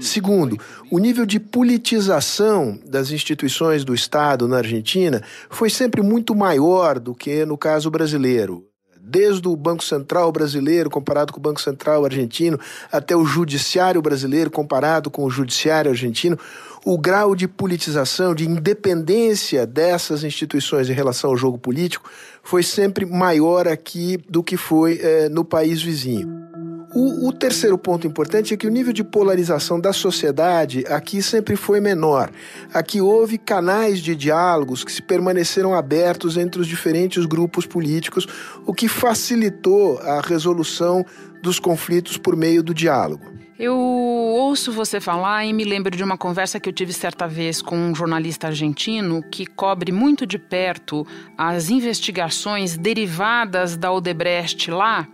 Segundo, 0.00 0.58
o 0.90 0.98
nível 0.98 1.26
de 1.26 1.38
politização 1.40 2.78
das 2.86 3.10
instituições 3.10 3.84
do 3.84 3.94
Estado 3.94 4.46
na 4.46 4.58
Argentina 4.58 5.20
foi 5.50 5.70
sempre 5.70 6.02
muito 6.02 6.34
maior 6.34 7.00
do 7.00 7.14
que 7.14 7.44
no 7.44 7.58
caso 7.58 7.90
brasileiro 7.90 8.64
desde 9.06 9.46
o 9.46 9.54
Banco 9.54 9.84
Central 9.84 10.32
brasileiro 10.32 10.90
comparado 10.90 11.32
com 11.32 11.38
o 11.38 11.42
Banco 11.42 11.60
Central 11.60 12.04
argentino, 12.04 12.58
até 12.90 13.16
o 13.16 13.24
Judiciário 13.24 14.02
brasileiro 14.02 14.50
comparado 14.50 15.10
com 15.10 15.24
o 15.24 15.30
Judiciário 15.30 15.90
argentino, 15.90 16.36
o 16.84 16.98
grau 16.98 17.34
de 17.34 17.48
politização, 17.48 18.34
de 18.34 18.48
independência 18.48 19.66
dessas 19.66 20.22
instituições 20.22 20.88
em 20.88 20.92
relação 20.92 21.30
ao 21.30 21.36
jogo 21.36 21.58
político 21.58 22.08
foi 22.42 22.62
sempre 22.62 23.04
maior 23.04 23.66
aqui 23.66 24.18
do 24.28 24.42
que 24.42 24.56
foi 24.56 25.00
é, 25.02 25.28
no 25.28 25.44
país 25.44 25.82
vizinho. 25.82 26.45
O, 26.94 27.28
o, 27.28 27.32
terceiro 27.32 27.76
ponto 27.76 28.06
importante 28.06 28.54
é 28.54 28.56
que 28.56 28.66
o 28.66 28.70
nível 28.70 28.92
de 28.92 29.02
polarização 29.02 29.80
da 29.80 29.92
sociedade 29.92 30.84
aqui 30.88 31.20
sempre 31.20 31.56
foi 31.56 31.80
menor. 31.80 32.30
Aqui 32.72 33.00
houve 33.00 33.38
canais 33.38 33.98
de 33.98 34.14
diálogos 34.14 34.84
que 34.84 34.92
se 34.92 35.02
permaneceram 35.02 35.74
abertos 35.74 36.36
entre 36.36 36.60
os 36.60 36.66
diferentes 36.66 37.26
grupos 37.26 37.66
políticos, 37.66 38.26
o 38.64 38.72
que 38.72 38.88
facilitou 38.88 39.98
a 39.98 40.20
resolução 40.20 41.04
dos 41.42 41.58
conflitos 41.58 42.16
por 42.16 42.36
meio 42.36 42.62
do 42.62 42.72
diálogo. 42.72 43.35
Eu 43.58 43.74
ouço 43.74 44.70
você 44.70 45.00
falar 45.00 45.46
e 45.46 45.52
me 45.54 45.64
lembro 45.64 45.96
de 45.96 46.04
uma 46.04 46.18
conversa 46.18 46.60
que 46.60 46.68
eu 46.68 46.72
tive 46.74 46.92
certa 46.92 47.26
vez 47.26 47.62
com 47.62 47.74
um 47.74 47.94
jornalista 47.94 48.48
argentino 48.48 49.22
que 49.30 49.46
cobre 49.46 49.90
muito 49.90 50.26
de 50.26 50.38
perto 50.38 51.06
as 51.38 51.70
investigações 51.70 52.76
derivadas 52.76 53.74
da 53.74 53.90
Odebrecht 53.90 54.70
lá, 54.70 55.08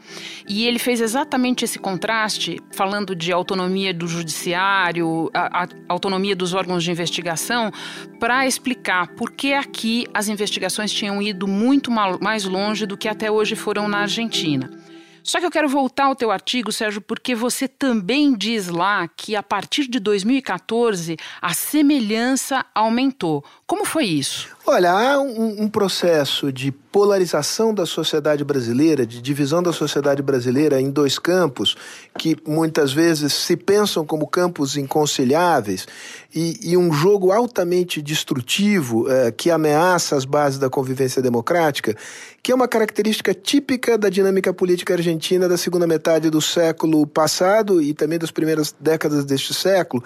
e 0.49 0.67
ele 0.67 0.81
fez 0.81 1.01
exatamente 1.01 1.65
esse 1.65 1.79
contraste, 1.79 2.61
falando 2.73 3.15
de 3.15 3.33
autonomia 3.33 3.95
do 3.95 4.09
judiciário, 4.09 5.31
a, 5.33 5.63
a 5.63 5.69
autonomia 5.89 6.35
dos 6.35 6.53
órgãos 6.53 6.83
de 6.83 6.91
investigação, 6.91 7.71
para 8.19 8.45
explicar 8.45 9.07
por 9.15 9.31
que 9.31 9.55
aqui 9.55 10.05
as 10.13 10.29
investigações 10.29 10.93
tinham 10.93 11.23
ido 11.23 11.47
muito 11.47 11.93
mais 11.93 12.45
longe 12.45 12.87
do 12.87 12.97
que 12.97 13.07
até 13.07 13.31
hoje 13.31 13.55
foram 13.55 13.87
na 13.87 13.99
Argentina. 13.99 14.82
Só 15.25 15.39
que 15.39 15.47
eu 15.47 15.51
quero 15.51 15.69
voltar 15.69 16.07
ao 16.07 16.17
teu 16.17 16.31
artigo, 16.31 16.73
Sérgio, 16.73 17.01
porque 17.01 17.35
você 17.35 17.69
também 17.69 18.35
diz 18.35 18.69
lá 18.69 19.07
que 19.09 19.37
a 19.37 19.43
partir 19.43 19.87
de 19.89 20.01
2014 20.01 21.17
a 21.41 21.55
semelhança 21.55 22.65
aumentou. 22.75 23.45
Como 23.67 23.85
foi 23.85 24.05
isso? 24.05 24.49
Olha, 24.64 24.92
há 24.92 25.20
um, 25.20 25.62
um, 25.62 25.68
processo 25.68 26.53
de 26.53 26.70
polarização 26.70 27.75
da 27.75 27.85
sociedade 27.85 28.44
brasileira, 28.44 29.05
de 29.05 29.20
divisão 29.20 29.61
da 29.61 29.72
sociedade 29.72 30.22
brasileira 30.22 30.81
em 30.81 30.88
dois 30.88 31.18
campos, 31.18 31.77
que 32.16 32.37
muitas 32.46 32.92
vezes 32.92 33.33
se 33.33 33.57
pensam 33.57 34.07
como 34.07 34.25
campos 34.25 34.77
inconciliáveis, 34.77 35.88
e, 36.33 36.61
e 36.62 36.77
um 36.77 36.92
jogo 36.92 37.33
altamente 37.33 38.01
destrutivo 38.01 39.11
eh, 39.11 39.33
que 39.33 39.51
ameaça 39.51 40.14
as 40.14 40.25
bases 40.25 40.61
da 40.61 40.70
convivência 40.70 41.20
democrática, 41.20 41.96
que 42.40 42.53
é 42.53 42.55
uma 42.55 42.68
característica 42.68 43.35
típica 43.35 43.98
da 43.98 44.09
dinâmica 44.09 44.55
política 44.55 44.94
argentina 44.94 45.48
da 45.48 45.57
segunda 45.57 45.88
metade 45.88 46.31
do 46.31 46.40
século 46.40 47.05
passado 47.05 47.83
e 47.83 47.92
também 47.92 48.18
das 48.18 48.31
primeiras 48.31 48.72
décadas 48.79 49.25
deste 49.25 49.53
século, 49.53 50.05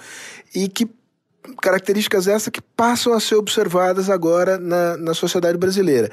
e 0.54 0.66
que 0.66 0.88
características 1.61 2.26
essas 2.26 2.48
que 2.48 2.61
passam 2.61 3.12
a 3.12 3.20
ser 3.20 3.37
observadas 3.37 4.11
agora 4.11 4.59
na, 4.59 4.96
na 4.96 5.14
sociedade 5.14 5.56
brasileira. 5.59 6.11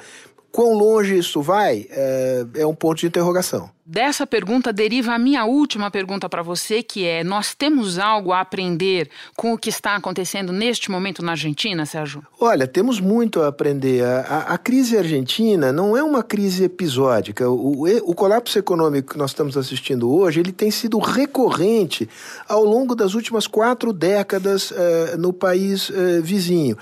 Quão 0.52 0.74
longe 0.74 1.18
isso 1.18 1.42
vai 1.42 1.88
é, 1.90 2.46
é 2.56 2.66
um 2.66 2.76
ponto 2.76 3.00
de 3.00 3.08
interrogação. 3.08 3.70
Dessa 3.86 4.26
pergunta 4.26 4.72
deriva 4.72 5.14
a 5.14 5.20
minha 5.20 5.44
última 5.44 5.92
pergunta 5.92 6.30
para 6.30 6.42
você, 6.42 6.82
que 6.82 7.06
é: 7.06 7.22
nós 7.22 7.54
temos 7.54 8.00
algo 8.00 8.32
a 8.32 8.40
aprender 8.40 9.10
com 9.36 9.52
o 9.52 9.58
que 9.58 9.70
está 9.70 9.98
acontecendo 9.98 10.54
neste 10.54 10.90
momento 10.90 11.22
na 11.22 11.34
Argentina, 11.34 11.86
Sérgio? 11.86 12.26
Olha, 12.40 12.66
temos 12.66 13.02
muito 13.02 13.42
a 13.42 13.50
aprender. 13.50 14.02
A, 14.06 14.20
a, 14.22 14.40
a 14.54 14.58
crise 14.58 14.98
argentina 14.98 15.74
não 15.74 15.98
é 15.98 16.04
uma 16.04 16.24
crise 16.24 16.64
episódica. 16.64 17.50
O, 17.50 17.84
o, 17.84 18.10
o, 18.10 18.16
colapso 18.16 18.58
econômico 18.58 19.12
que 19.12 19.18
nós 19.18 19.32
estamos 19.32 19.58
assistindo 19.58 20.10
hoje, 20.10 20.40
ele 20.40 20.54
tem 20.54 20.72
sido 20.72 20.98
recorrente 20.98 22.08
ao 22.48 22.64
longo 22.64 22.96
das 22.96 23.16
últimas 23.16 23.48
quatro 23.48 23.92
décadas 23.92 24.72
uh, 24.72 25.18
no 25.18 25.34
país 25.34 25.90
uh, 25.90 26.22
vizinho. 26.22 26.78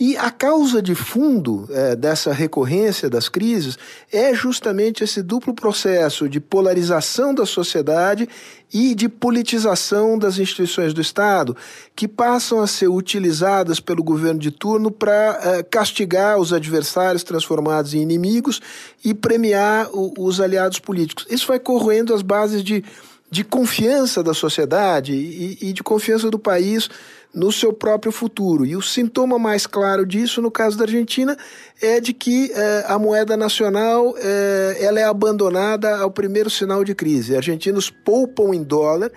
E 0.00 0.16
a 0.16 0.30
causa 0.30 0.80
de 0.80 0.94
fundo 0.94 1.68
uh, 1.68 1.96
dessa 1.96 2.32
recorrência 2.32 3.10
das 3.10 3.28
crises 3.28 3.78
é 4.10 4.34
justamente 4.34 5.04
esse 5.04 5.22
duplo 5.22 5.54
processo 5.54 6.26
de 6.28 6.45
polarização 6.48 7.34
da 7.34 7.44
sociedade 7.44 8.28
e 8.72 8.94
de 8.94 9.08
politização 9.08 10.18
das 10.18 10.38
instituições 10.38 10.92
do 10.92 11.00
Estado, 11.00 11.56
que 11.94 12.08
passam 12.08 12.60
a 12.60 12.66
ser 12.66 12.88
utilizadas 12.88 13.80
pelo 13.80 14.02
governo 14.02 14.40
de 14.40 14.50
turno 14.50 14.90
para 14.90 15.40
eh, 15.42 15.62
castigar 15.62 16.38
os 16.38 16.52
adversários 16.52 17.22
transformados 17.22 17.94
em 17.94 18.00
inimigos 18.00 18.60
e 19.04 19.14
premiar 19.14 19.88
o, 19.92 20.12
os 20.18 20.40
aliados 20.40 20.78
políticos. 20.78 21.26
Isso 21.30 21.46
vai 21.46 21.58
corroendo 21.58 22.12
as 22.12 22.22
bases 22.22 22.62
de, 22.62 22.84
de 23.30 23.44
confiança 23.44 24.22
da 24.22 24.34
sociedade 24.34 25.12
e, 25.12 25.58
e 25.60 25.72
de 25.72 25.82
confiança 25.82 26.30
do 26.30 26.38
país 26.38 26.88
no 27.36 27.52
seu 27.52 27.70
próprio 27.70 28.10
futuro. 28.10 28.64
E 28.64 28.74
o 28.74 28.80
sintoma 28.80 29.38
mais 29.38 29.66
claro 29.66 30.06
disso, 30.06 30.40
no 30.40 30.50
caso 30.50 30.78
da 30.78 30.84
Argentina, 30.84 31.36
é 31.82 32.00
de 32.00 32.14
que 32.14 32.50
eh, 32.50 32.84
a 32.88 32.98
moeda 32.98 33.36
nacional 33.36 34.14
eh, 34.16 34.78
ela 34.80 34.98
é 34.98 35.04
abandonada 35.04 35.98
ao 35.98 36.10
primeiro 36.10 36.48
sinal 36.48 36.82
de 36.82 36.94
crise. 36.94 37.36
Argentinos 37.36 37.90
poupam 37.90 38.54
em 38.54 38.62
dólar 38.62 39.12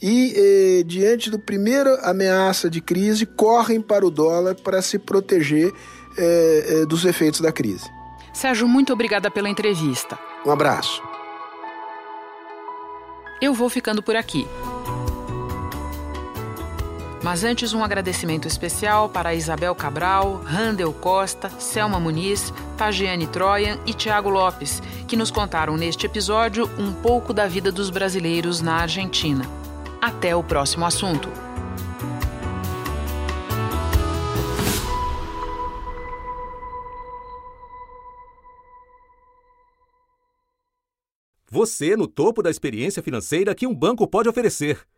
e, 0.00 0.32
eh, 0.34 0.82
diante 0.84 1.28
do 1.28 1.38
primeiro 1.38 1.94
ameaça 2.02 2.70
de 2.70 2.80
crise, 2.80 3.26
correm 3.26 3.82
para 3.82 4.06
o 4.06 4.10
dólar 4.10 4.54
para 4.54 4.80
se 4.80 4.98
proteger 4.98 5.70
dos 6.88 7.04
efeitos 7.04 7.40
da 7.40 7.52
crise. 7.52 7.88
Sérgio, 8.32 8.66
muito 8.66 8.92
obrigada 8.92 9.30
pela 9.30 9.48
entrevista. 9.48 10.18
Um 10.44 10.50
abraço. 10.50 11.00
Eu 13.40 13.54
vou 13.54 13.70
ficando 13.70 14.02
por 14.02 14.16
aqui. 14.16 14.44
Mas 17.28 17.44
antes, 17.44 17.74
um 17.74 17.84
agradecimento 17.84 18.48
especial 18.48 19.10
para 19.10 19.34
Isabel 19.34 19.74
Cabral, 19.74 20.40
Randel 20.46 20.94
Costa, 20.94 21.50
Selma 21.58 22.00
Muniz, 22.00 22.54
Tagiane 22.74 23.26
Troyan 23.26 23.78
e 23.84 23.92
Tiago 23.92 24.30
Lopes, 24.30 24.80
que 25.06 25.14
nos 25.14 25.30
contaram 25.30 25.76
neste 25.76 26.06
episódio 26.06 26.64
um 26.78 26.90
pouco 26.90 27.34
da 27.34 27.46
vida 27.46 27.70
dos 27.70 27.90
brasileiros 27.90 28.62
na 28.62 28.76
Argentina. 28.76 29.44
Até 30.00 30.34
o 30.34 30.42
próximo 30.42 30.86
assunto. 30.86 31.28
Você 41.50 41.94
no 41.94 42.08
topo 42.08 42.42
da 42.42 42.48
experiência 42.48 43.02
financeira 43.02 43.54
que 43.54 43.66
um 43.66 43.74
banco 43.74 44.08
pode 44.08 44.30
oferecer. 44.30 44.80